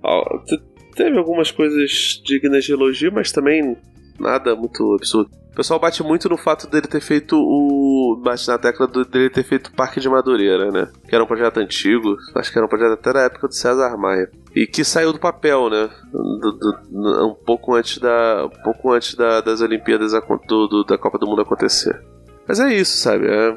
[0.02, 0.60] ó, te-
[0.96, 3.76] teve algumas coisas dignas de elogio, mas também
[4.18, 5.30] nada muito absurdo.
[5.52, 8.20] O pessoal bate muito no fato dele ter feito o.
[8.24, 10.88] bate na tecla do- dele ter feito o Parque de Madureira, né?
[11.08, 13.96] Que era um projeto antigo, acho que era um projeto até da época do César
[13.96, 14.28] Maia.
[14.54, 15.88] E que saiu do papel, né?
[16.12, 21.26] Do- do- um pouco antes, da, um pouco antes da- das Olimpíadas da Copa do
[21.26, 22.02] Mundo acontecer.
[22.48, 23.26] Mas é isso, sabe?
[23.28, 23.54] É,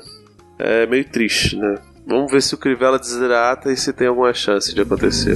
[0.60, 1.76] é meio triste, né?
[2.05, 5.36] Vamos ver se o Crivella desidrata e se tem alguma chance de acontecer.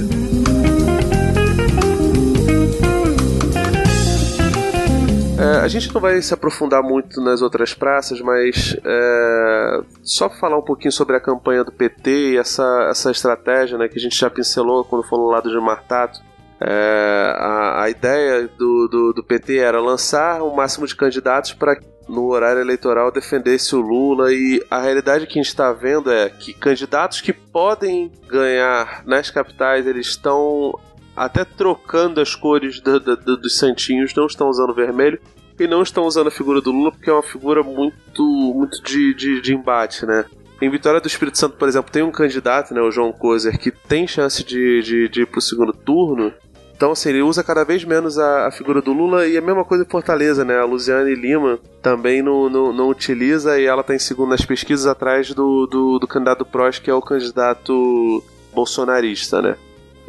[5.42, 10.56] É, a gente não vai se aprofundar muito nas outras praças, mas é, só falar
[10.56, 14.16] um pouquinho sobre a campanha do PT e essa, essa estratégia né, que a gente
[14.16, 16.20] já pincelou quando falou lá do Gilmar Tato.
[16.60, 21.76] É, a, a ideia do, do, do PT era lançar o máximo de candidatos para
[22.08, 26.28] no horário eleitoral defendesse o Lula e a realidade que a gente está vendo é
[26.28, 30.78] que candidatos que podem ganhar nas capitais eles estão
[31.16, 35.18] até trocando as cores do- do- do- dos santinhos, não estão usando vermelho
[35.58, 38.22] e não estão usando a figura do Lula porque é uma figura muito,
[38.54, 40.24] muito de, de, de embate, né?
[40.60, 43.70] Em Vitória do Espírito Santo, por exemplo, tem um candidato, né, o João Kozer, que
[43.72, 46.32] tem chance de, de, de ir pro segundo turno.
[46.74, 49.64] Então, assim, ele usa cada vez menos a, a figura do Lula e a mesma
[49.64, 50.58] coisa em Fortaleza, né?
[50.58, 54.86] A Luciane Lima também não, não, não utiliza e ela tá em segundo nas pesquisas
[54.86, 58.22] atrás do, do, do candidato Prost, que é o candidato
[58.54, 59.56] bolsonarista, né?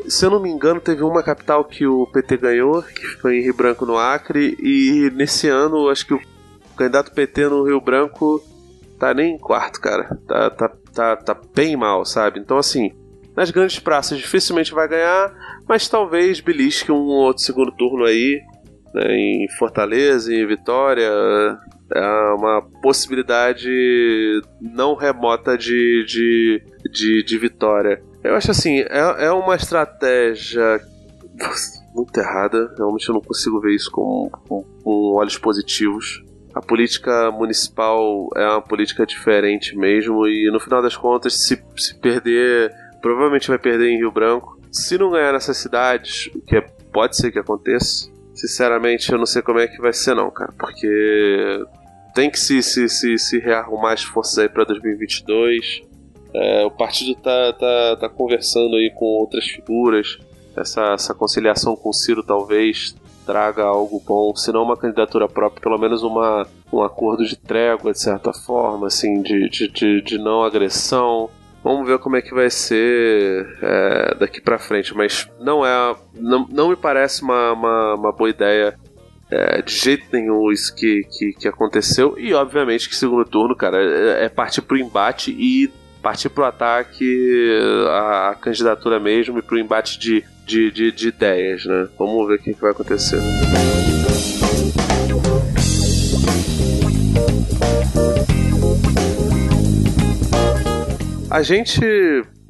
[0.07, 3.41] Se eu não me engano, teve uma capital que o PT ganhou, que foi em
[3.41, 6.21] Rio Branco, no Acre, e nesse ano, acho que o
[6.75, 8.41] candidato PT no Rio Branco
[8.99, 10.17] tá nem em quarto, cara.
[10.27, 12.39] Tá, tá, tá, tá bem mal, sabe?
[12.39, 12.91] Então, assim,
[13.35, 15.33] nas grandes praças dificilmente vai ganhar,
[15.67, 18.41] mas talvez belisque um ou outro segundo turno aí,
[18.93, 21.09] né, em Fortaleza, em Vitória.
[21.95, 23.69] É uma possibilidade
[24.59, 28.01] não remota de, de, de, de vitória.
[28.23, 30.81] Eu acho assim, é, é uma estratégia
[31.93, 32.73] muito errada.
[32.77, 36.23] Realmente eu não consigo ver isso com, com, com olhos positivos.
[36.53, 41.95] A política municipal é uma política diferente mesmo, e no final das contas, se, se
[41.95, 42.71] perder,
[43.01, 44.59] provavelmente vai perder em Rio Branco.
[44.71, 49.25] Se não ganhar nessas cidades, o que é- pode ser que aconteça, sinceramente eu não
[49.25, 51.65] sei como é que vai ser, não, cara, porque
[52.13, 55.81] tem que se, se, se, se rearrumar as forças aí para 2022.
[56.33, 60.17] É, o partido tá, tá, tá conversando aí com outras figuras.
[60.55, 65.61] Essa, essa conciliação com o Ciro talvez traga algo bom, se não uma candidatura própria,
[65.61, 70.17] pelo menos uma, um acordo de trégua, de certa forma, assim, de, de, de, de
[70.17, 71.29] não agressão.
[71.63, 75.95] Vamos ver como é que vai ser é, daqui pra frente, mas não é.
[76.13, 78.77] Não, não me parece uma, uma, uma boa ideia
[79.31, 82.19] é, de jeito nenhum isso que, que, que aconteceu.
[82.19, 85.71] E obviamente que segundo turno, cara, é, é partir pro embate e
[86.03, 91.87] partir pro ataque a, candidatura mesmo e pro embate de, de, de, de ideias, né?
[91.97, 93.19] Vamos ver o que, que vai acontecer.
[101.31, 101.81] A gente,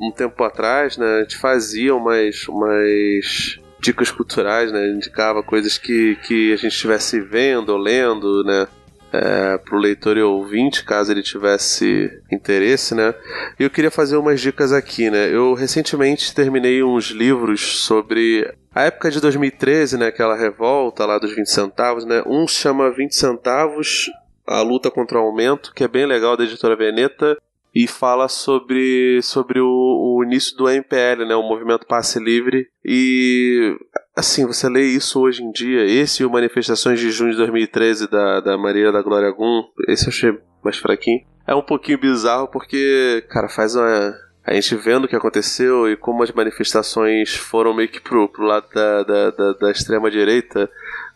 [0.01, 4.87] um tempo atrás, né, a gente fazia umas, umas dicas culturais, né?
[4.87, 8.67] Indicava coisas que, que a gente estivesse vendo ou lendo, né?
[9.15, 13.13] É, pro leitor e ouvinte, caso ele tivesse interesse, né?
[13.59, 15.29] E eu queria fazer umas dicas aqui, né?
[15.31, 20.07] Eu recentemente terminei uns livros sobre a época de 2013, né?
[20.07, 22.23] Aquela revolta lá dos 20 centavos, né?
[22.25, 24.09] Um chama 20 centavos
[24.47, 27.37] A Luta contra o Aumento, que é bem legal, da editora Veneta,
[27.73, 32.67] e fala sobre, sobre o, o início do MPL, né, o Movimento Passe Livre.
[32.85, 33.75] E,
[34.15, 38.09] assim, você lê isso hoje em dia, esse e o Manifestações de Junho de 2013
[38.09, 41.21] da, da Maria da Glória Gum, esse eu achei mais fraquinho.
[41.47, 44.13] É um pouquinho bizarro porque, cara, faz uma,
[44.45, 48.45] a gente vendo o que aconteceu e como as manifestações foram meio que pro, pro
[48.45, 50.69] lado da, da, da, da extrema-direita,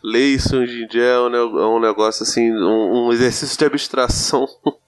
[0.03, 3.66] ler isso hoje em dia é um, é um negócio assim, um, um exercício de
[3.66, 4.45] abstração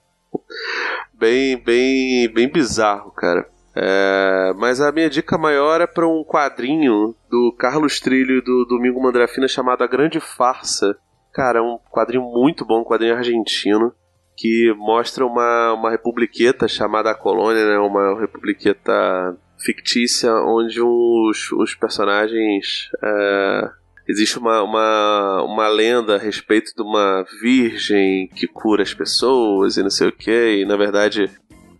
[1.20, 3.48] bem, bem, bem bizarro, cara.
[3.76, 8.66] É, mas a minha dica maior é para um quadrinho do Carlos Trilho e do
[8.66, 10.98] Domingo Mandrafina chamado A Grande Farsa.
[11.34, 13.94] Cara, é um quadrinho muito bom, um quadrinho argentino
[14.36, 17.78] que mostra uma, uma republiqueta chamada A Colônia, né?
[17.78, 22.90] Uma republiqueta fictícia onde os, os personagens.
[23.04, 23.70] é,
[24.10, 29.84] existe uma, uma, uma lenda a respeito de uma virgem que cura as pessoas e
[29.84, 31.30] não sei o que, e na verdade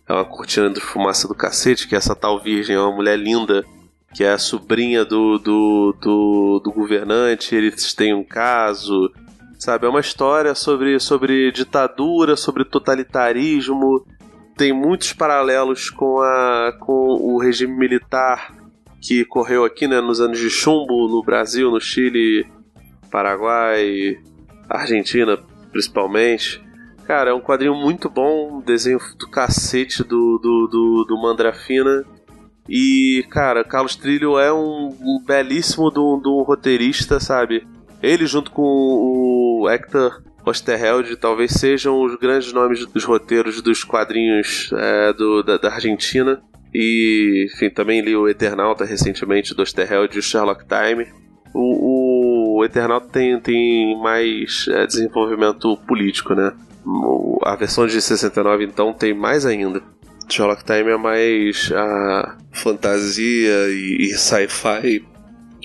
[0.08, 3.66] é uma cortina de fumaça do cacete, que essa tal virgem é uma mulher linda,
[4.14, 9.12] que é a sobrinha do, do, do, do governante, eles têm um caso,
[9.58, 9.88] sabe?
[9.88, 14.06] É uma história sobre, sobre ditadura, sobre totalitarismo,
[14.56, 18.54] tem muitos paralelos com, a, com o regime militar
[19.02, 22.46] que correu aqui né, nos anos de chumbo no Brasil, no Chile,
[23.12, 24.18] Paraguai,
[24.70, 25.38] Argentina
[25.72, 26.62] principalmente.
[27.06, 32.06] Cara, é um quadrinho muito bom, um desenho do cacete do, do, do, do Mandrafina.
[32.68, 37.68] E, cara, Carlos Trilho é um, um belíssimo do, do roteirista, sabe?
[38.02, 44.72] Ele junto com o Hector Osterheld talvez sejam os grandes nomes dos roteiros dos quadrinhos
[44.74, 46.42] é, do, da, da Argentina.
[46.74, 51.08] E, enfim, também li o Eternauta recentemente do Osterheld e o Sherlock Time.
[51.54, 56.54] O, o Eternauta tem, tem mais é, desenvolvimento político, né?
[57.44, 59.82] A versão de 69, então, tem mais ainda.
[60.30, 65.04] Sherlock Time é mais a fantasia e, e sci-fi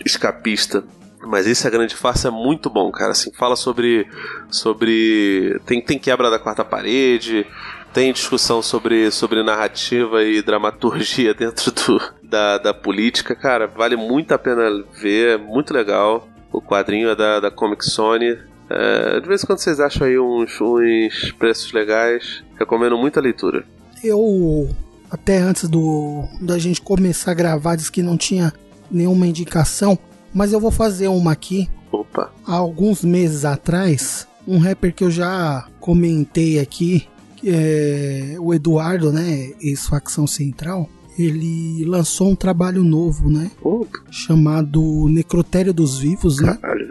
[0.05, 0.85] escapista.
[1.27, 3.13] Mas esse A Grande Farsa é muito bom, cara.
[3.13, 4.07] Assim, fala sobre.
[4.51, 5.59] sobre.
[5.67, 7.47] Tem, tem quebra da quarta parede,
[7.95, 13.37] tem discussão sobre, sobre narrativa e dramaturgia dentro do, da, da política.
[13.37, 16.29] Cara, vale muito a pena ver, é muito legal.
[16.53, 18.37] O quadrinho é da, da Comic Sony.
[18.69, 23.23] É, de vez em quando vocês acham aí uns, uns preços legais, recomendo muito a
[23.23, 23.65] leitura.
[24.03, 24.69] Eu,
[25.11, 28.53] até antes do da gente começar a gravar, disse que não tinha
[28.91, 29.97] nenhuma indicação,
[30.33, 31.71] mas eu vou fazer uma aqui.
[31.93, 37.07] Opa, Há alguns meses atrás, um rapper que eu já comentei aqui,
[37.47, 40.89] é o Eduardo, né, ex-facção central,
[41.19, 46.59] ele lançou um trabalho novo, né, opa, chamado Necrotério dos Vivos, né?
[46.61, 46.87] caralho,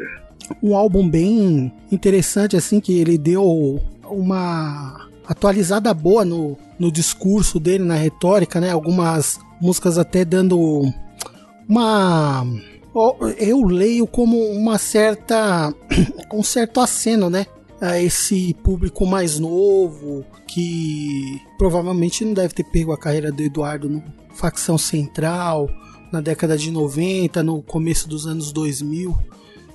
[0.61, 7.83] um álbum bem interessante, assim, que ele deu uma atualizada boa no, no discurso dele,
[7.83, 8.71] na retórica, né?
[8.71, 10.91] Algumas músicas até dando
[11.67, 12.45] uma.
[13.37, 15.73] Eu leio como uma certa.
[16.31, 17.45] um certo aceno, né?
[17.83, 23.89] A esse público mais novo, que provavelmente não deve ter pego a carreira do Eduardo
[23.89, 24.01] no
[24.33, 25.69] Facção Central,
[26.09, 29.13] na década de 90, no começo dos anos 2000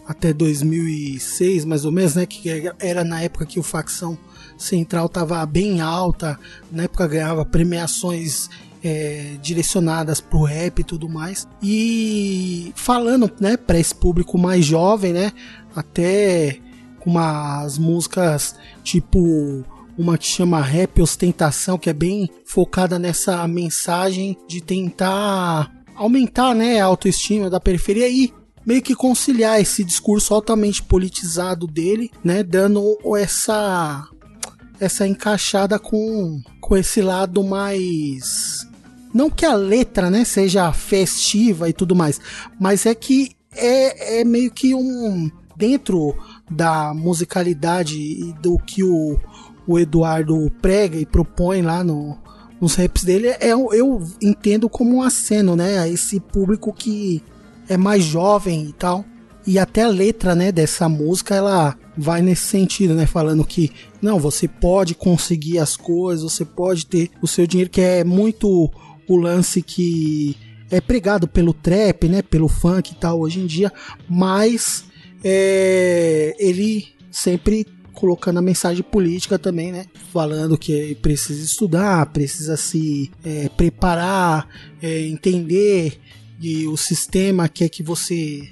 [0.07, 2.25] até 2006, mais ou menos, né?
[2.25, 4.17] Que era na época que o facção
[4.57, 6.41] central estava bem alta,
[6.73, 8.49] na época ganhava premiações
[8.83, 11.47] é, direcionadas pro rap e tudo mais.
[11.63, 15.31] E falando, né, para esse público mais jovem, né?
[15.77, 16.59] Até
[17.09, 18.55] umas músicas
[18.85, 19.65] tipo
[19.97, 26.81] uma que chama Rap Ostentação, que é bem focada nessa mensagem de tentar aumentar, né,
[26.81, 28.33] a autoestima da periferia e
[28.65, 34.07] meio que conciliar esse discurso altamente politizado dele, né, dando essa
[34.79, 38.69] essa encaixada com com esse lado mais
[39.13, 42.21] não que a letra, né, seja festiva e tudo mais,
[42.61, 46.15] mas é que é, é meio que um dentro
[46.51, 49.19] da musicalidade e do que o,
[49.67, 52.17] o Eduardo prega e propõe lá no,
[52.61, 57.23] nos raps dele, é, eu entendo como um aceno, né, a esse público que
[57.69, 59.05] é mais jovem e tal.
[59.47, 64.19] E até a letra, né, dessa música, ela vai nesse sentido, né, falando que não,
[64.19, 68.71] você pode conseguir as coisas, você pode ter o seu dinheiro, que é muito
[69.09, 70.37] o lance que
[70.71, 73.73] é pregado pelo trap, né, pelo funk e tal hoje em dia,
[74.09, 74.85] mas
[75.23, 79.87] é, ele sempre colocando a mensagem política também, né?
[80.13, 84.49] Falando que precisa estudar, precisa se é, preparar,
[84.81, 85.99] é, entender
[86.41, 88.49] e o sistema quer que você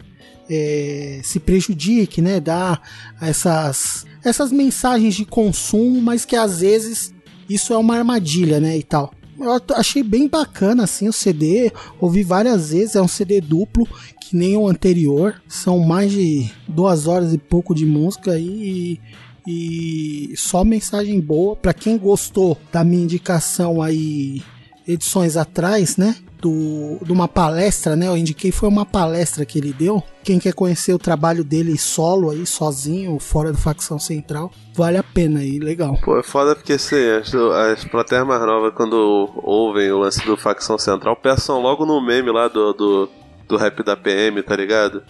[0.50, 2.40] é, se prejudique, né?
[2.40, 2.82] Dar
[3.20, 7.14] essas, essas mensagens de consumo, mas que às vezes
[7.48, 8.76] isso é uma armadilha, né?
[8.76, 9.12] E tal.
[9.38, 11.70] Eu achei bem bacana assim o CD,
[12.00, 13.86] ouvi várias vezes, é um CD duplo,
[14.20, 15.40] que nem o anterior.
[15.48, 18.98] São mais de duas horas e pouco de música e,
[19.46, 21.54] e só mensagem boa.
[21.54, 24.42] Pra quem gostou da minha indicação aí
[24.86, 26.16] edições atrás, né?
[26.40, 28.08] Do, de uma palestra, né?
[28.08, 30.02] Eu indiquei foi uma palestra que ele deu.
[30.22, 35.02] Quem quer conhecer o trabalho dele solo aí, sozinho, fora do facção central, vale a
[35.02, 35.98] pena aí, legal.
[36.04, 40.36] Pô, é foda porque assim, as, as plateias mais novas, quando ouvem o lance do
[40.36, 43.08] facção central, pensam logo no meme lá do, do,
[43.48, 45.02] do rap da PM, tá ligado?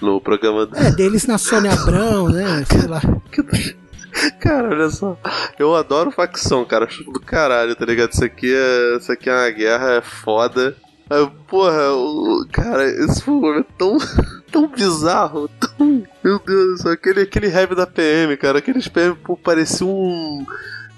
[0.00, 0.68] No programa.
[0.74, 2.64] É, deles na Sônia Abrão, né?
[2.68, 3.00] Sei lá.
[4.40, 5.16] Cara, olha só.
[5.58, 6.88] Eu adoro facção, cara.
[7.06, 8.12] Do caralho, tá ligado?
[8.12, 10.76] Isso aqui é, isso aqui é uma guerra, é foda.
[11.46, 11.82] Porra,
[12.50, 13.98] cara, esse foi momento tão,
[14.50, 16.04] tão bizarro, tão.
[16.24, 18.58] Meu Deus do céu, aquele, aquele rap da PM, cara.
[18.58, 20.46] Aqueles PM, pô, parecia um.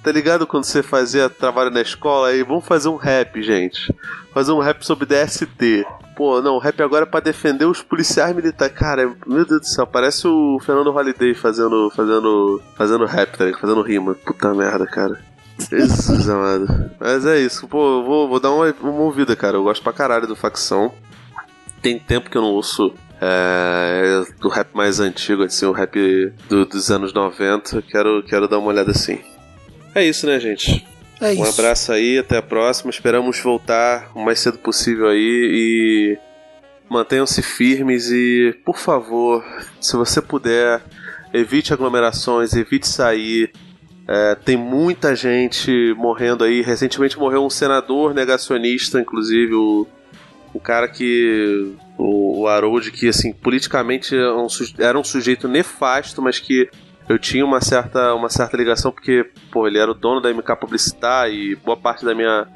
[0.04, 2.42] Tá ligado quando você fazia trabalho na escola aí?
[2.42, 3.92] Vamos fazer um rap, gente.
[4.34, 5.86] Fazer um rap sobre DST.
[6.14, 8.76] Pô, não, o rap agora é pra defender os policiais militares.
[8.76, 11.90] Cara, meu Deus do céu, parece o Fernando Holiday fazendo.
[11.96, 12.60] fazendo.
[12.76, 13.60] fazendo rap, tá ligado?
[13.62, 14.14] Fazendo rima.
[14.14, 15.18] Puta merda, cara.
[15.58, 16.66] Jesus amado.
[17.00, 19.56] Mas é isso, pô, eu vou, vou dar uma, uma ouvida, cara.
[19.56, 20.92] Eu gosto pra caralho do facção.
[21.80, 26.66] Tem tempo que eu não ouço é, do rap mais antigo, assim, o rap do-
[26.66, 27.80] dos anos 90.
[27.82, 29.18] Quero, quero dar uma olhada assim.
[29.94, 30.84] É isso, né, gente?
[31.20, 31.60] É Um isso.
[31.60, 32.90] abraço aí, até a próxima.
[32.90, 36.18] Esperamos voltar o mais cedo possível aí e
[36.88, 39.44] mantenham-se firmes e, por favor,
[39.80, 40.82] se você puder,
[41.32, 43.52] evite aglomerações, evite sair.
[44.06, 46.60] É, tem muita gente morrendo aí.
[46.60, 49.86] Recentemente morreu um senador negacionista, inclusive o,
[50.52, 51.74] o cara que.
[51.96, 56.68] O, o Harold, que assim, politicamente é um era um sujeito nefasto, mas que
[57.08, 60.56] eu tinha uma certa, uma certa ligação porque, pô, ele era o dono da MK
[60.56, 62.48] Publicitar e boa parte da minha,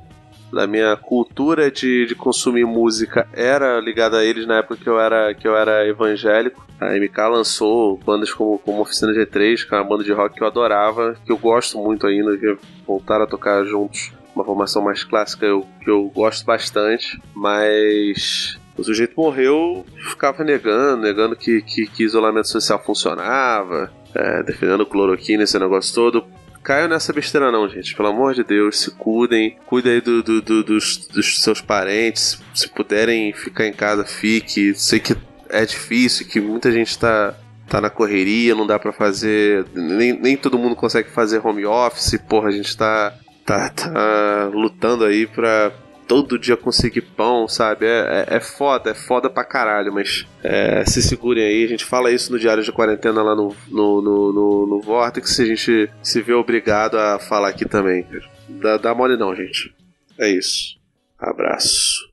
[0.52, 4.98] da minha cultura de, de consumir música era ligada a eles na época que eu
[4.98, 6.66] era, que eu era evangélico.
[6.80, 10.42] A MK lançou bandas como, como Oficina G3, que é uma banda de rock que
[10.42, 14.12] eu adorava, que eu gosto muito ainda, que voltaram a tocar juntos.
[14.34, 21.02] Uma formação mais clássica eu, que eu gosto bastante, mas o sujeito morreu, ficava negando,
[21.02, 26.24] negando que, que, que isolamento social funcionava, é, defendendo cloroquina, esse negócio todo.
[26.62, 27.94] Caiam nessa besteira não, gente.
[27.94, 29.56] Pelo amor de Deus, se cuidem.
[29.66, 32.38] Cuidem aí do, do- do- dos, dos seus parentes.
[32.54, 34.74] Se puderem ficar em casa, fique.
[34.74, 35.16] Sei que
[35.48, 37.34] é difícil, que muita gente tá,
[37.68, 39.64] tá na correria, não dá pra fazer.
[39.74, 42.20] Nem, nem todo mundo consegue fazer home office.
[42.28, 43.14] Porra, a gente tá,
[43.46, 45.72] tá, tá lutando aí pra
[46.08, 47.86] todo dia conseguir pão, sabe?
[47.86, 51.64] É, é, é foda, é foda pra caralho, mas é, se segurem aí.
[51.64, 55.38] A gente fala isso no Diário de Quarentena lá no, no, no, no, no Vortex.
[55.38, 58.06] A gente se vê obrigado a falar aqui também.
[58.48, 59.74] Dá, dá mole não, gente.
[60.18, 60.78] É isso.
[61.18, 62.08] Abraço.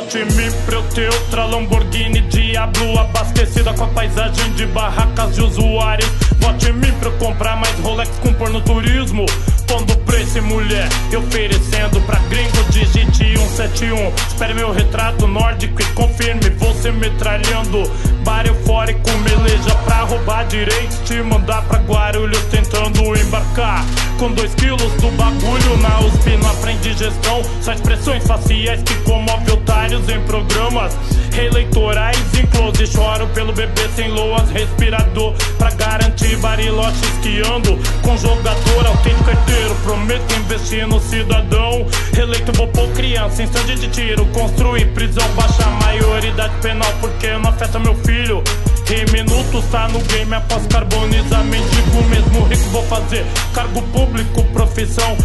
[0.00, 5.34] Vote em mim pra eu ter outra Lamborghini Diablo Abastecida com a paisagem de barracas
[5.34, 6.08] de usuários.
[6.38, 9.26] Vote em mim pra eu comprar mais Rolex com porno turismo
[9.70, 15.84] Pondo preço em mulher e oferecendo pra gringo Digite 171 Espere meu retrato nórdico e
[15.94, 17.88] confirme Você metralhando
[18.24, 23.84] bar eufórico Meleja pra roubar direitos Te mandar pra Guarulhos tentando embarcar.
[24.18, 29.54] Com dois quilos do bagulho na USP Não aprendi gestão Só expressões faciais que comovem
[29.54, 30.96] otários em programas
[31.38, 32.18] Eleitorais.
[32.36, 39.30] Em close Choro pelo bebê sem loas Respirador pra garantir bariloche esquiando Com jogador autêntico
[39.60, 41.86] herdeiro Prometo investir no cidadão.
[42.18, 44.26] Eleito vou pôr criança em stand de tiro.
[44.26, 48.42] Construir prisão, baixa maioridade penal Porque não afeta meu filho.
[48.90, 53.24] Em minutos tá no game após carbonizar Mendigo mesmo rico vou fazer
[53.54, 55.16] Cargo público, profissão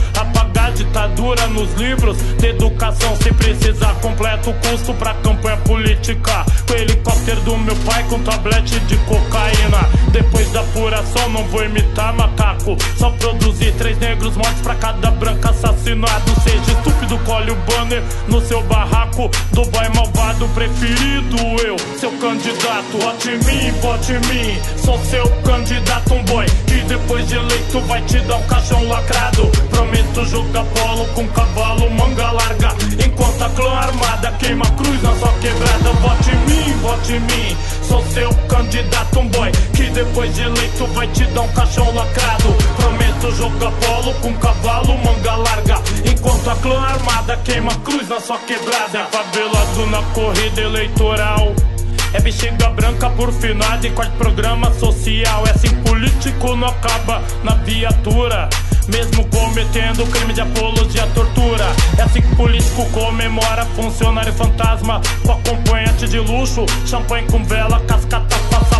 [0.72, 2.18] Ditadura nos livros.
[2.38, 6.46] De educação se precisar Completo custo pra campanha política.
[6.68, 9.90] Com o helicóptero do meu pai Com tablete de cocaína.
[10.12, 12.78] Depois da apuração não vou imitar macaco.
[12.98, 16.32] Só produzir três negros mortos pra cada branco assassinado.
[16.44, 19.30] Seja estúpido, colhe o banner no seu barraco.
[19.52, 22.98] Do boy malvado preferido, eu, seu candidato.
[23.00, 26.46] Vote em mim, vote em mim, sou seu candidato, um boy.
[26.68, 29.48] Que depois de eleito vai te dar um caixão lacrado.
[29.70, 32.76] Prometo jogar polo com cavalo, manga larga,
[33.06, 35.90] enquanto a clã armada queima cruz na sua quebrada.
[36.02, 40.86] Vote em mim, vote em mim, sou seu candidato, um boy que depois de eleito
[40.88, 42.56] vai te dar um caixão lacrado.
[42.78, 48.38] Prometo jogar polo com cavalo, manga larga, enquanto a clã armada queima cruz na sua
[48.40, 49.00] quebrada.
[49.00, 51.54] É favelado na corrida eleitoral.
[52.14, 55.44] É bexiga branca por finado em quarto programa social.
[55.48, 58.50] É assim político não acaba na viatura.
[58.88, 61.66] Mesmo cometendo crime de apologia à tortura.
[61.98, 66.66] É assim que político comemora funcionário fantasma com acompanhante de luxo.
[66.86, 68.76] Champanhe com vela, cascata, passa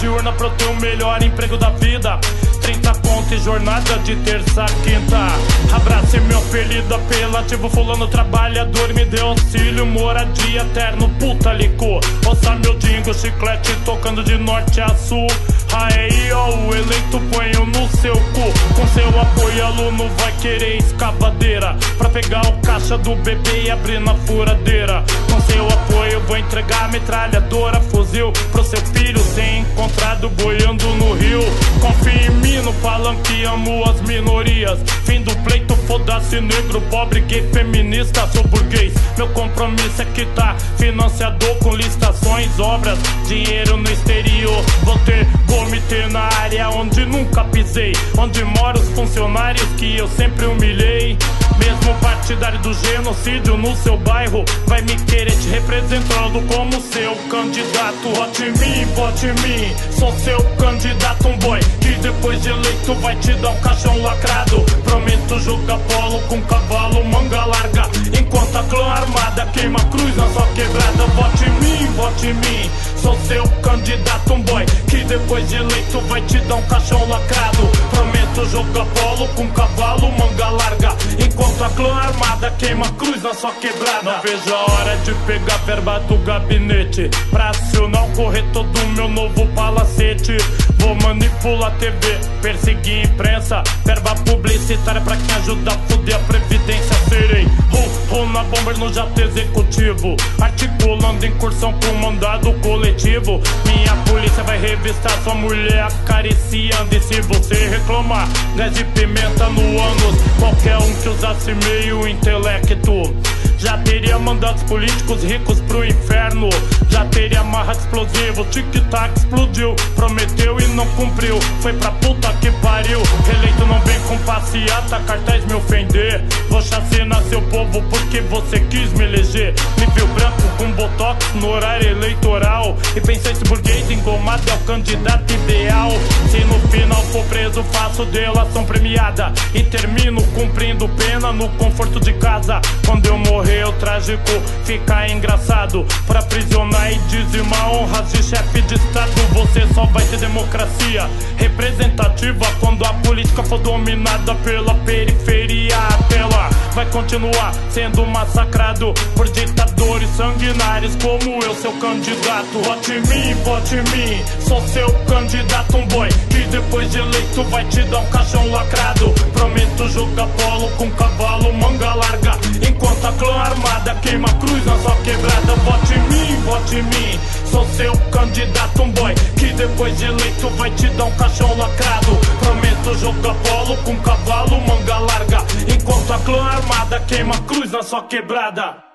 [0.00, 2.18] boca de urna pra eu ter o melhor emprego da vida.
[2.62, 5.74] 30 conto e jornada de terça a quinta.
[5.74, 12.00] Abrace meu apelido apelativo, fulano trabalhador, me deu auxílio, moradia eterno, puta licor.
[12.26, 15.26] Ouça meu dingo, chiclete tocando de norte a sul.
[15.72, 18.74] Aí, ó, o eleito ponho no seu cu.
[18.74, 21.76] Com seu apoio, aluno vai querer escavadeira.
[21.98, 25.04] Pra pegar o caixa do bebê e abrir na furadeira.
[25.30, 29.50] Com seu apoio, vou entregar metralhadora, fuzil pro seu filho ser
[29.90, 31.40] encontrado boiando no rio.
[31.80, 34.78] Confie em mim, no palanque amo as minorias.
[35.04, 38.92] Fim do pleito, foda-se negro, pobre, gay, feminista, sou burguês.
[39.16, 44.62] Meu compromisso é quitar financiador com licitações, obras, dinheiro no exterior.
[44.84, 47.92] Vou ter comitê na área onde nunca pisei.
[48.16, 51.18] Onde moram os funcionários que eu sempre humilhei.
[51.60, 58.14] Mesmo partidário do genocídio no seu bairro, vai me querer te representando como seu candidato.
[58.14, 62.94] Vote em mim, vote em mim, sou seu candidato, um boy que depois de eleito
[62.94, 64.60] vai te dar um caixão lacrado.
[64.84, 67.82] Prometo jogar polo com cavalo, manga larga,
[68.18, 71.06] enquanto a clã armada queima cruz na sua quebrada.
[71.14, 76.00] Vote em mim, vote em mim, sou seu candidato, um boy que depois de eleito
[76.08, 77.68] vai te dar um caixão lacrado.
[77.90, 78.09] Prometo
[78.50, 84.02] jogar polo com cavalo, manga larga, enquanto a clã armada queima cruz na sua quebrada.
[84.02, 89.08] Não vejo a hora de pegar verba do gabinete pra acionar o corretor do meu
[89.08, 90.36] novo palacete.
[90.80, 96.96] Vou manipular TV, perseguir imprensa, verba publicitária pra quem ajuda a fuder a previdência.
[97.08, 103.40] Serei ru, ru na bomber no jato executivo, articulando incursão com mandado coletivo.
[103.66, 106.96] Minha polícia vai revistar sua mulher acariciando.
[106.96, 113.14] E se você reclamar, gás de pimenta no ânus, qualquer um que usasse meio intelecto.
[113.60, 116.48] Já teria mandados políticos ricos pro inferno.
[116.88, 118.44] Já teria marra de explosivo.
[118.46, 119.76] Tic-tac explodiu.
[119.94, 121.38] Prometeu e não cumpriu.
[121.60, 123.00] Foi pra puta que pariu.
[123.28, 126.24] Eleito não vem com passeata, cartaz me ofender.
[126.48, 129.54] Vou chacinar seu povo porque você quis me eleger.
[129.78, 132.76] Me viu branco com botox no horário eleitoral.
[132.94, 135.90] E pensei se burguês engomado é o candidato ideal.
[136.30, 139.32] Se no final for preso, faço delação premiada.
[139.54, 142.60] E termino cumprindo pena no conforto de casa.
[142.86, 144.30] Quando eu morrer, o trágico
[144.64, 145.84] fica engraçado.
[146.06, 150.20] Pra aprisionar e dizimar honras de chefe de estado, você só vai ter
[150.60, 151.08] democracia
[151.38, 155.76] representativa quando a política for dominada pela periferia.
[155.76, 162.58] A tela vai continuar sendo massacrado por ditadores sanguinários como eu, seu candidato.
[162.64, 167.42] Vote em mim, vote em mim, sou seu candidato, um boy que depois de eleito
[167.44, 169.10] vai te dar um caixão lacrado.
[169.32, 172.38] Prometo jogar polo com cavalo, manga larga,
[172.68, 175.54] enquanto a clã armada queima cruz na sua quebrada.
[175.64, 177.20] Vote em mim, vote em mim,
[177.50, 182.18] sou seu candidato, um boy que depois de eleito vai te dar um caixão lacrado.
[182.40, 188.02] Prometo jogar polo com cavalo, manga larga, enquanto a clã armada queima cruz na sua
[188.02, 188.89] quebrada.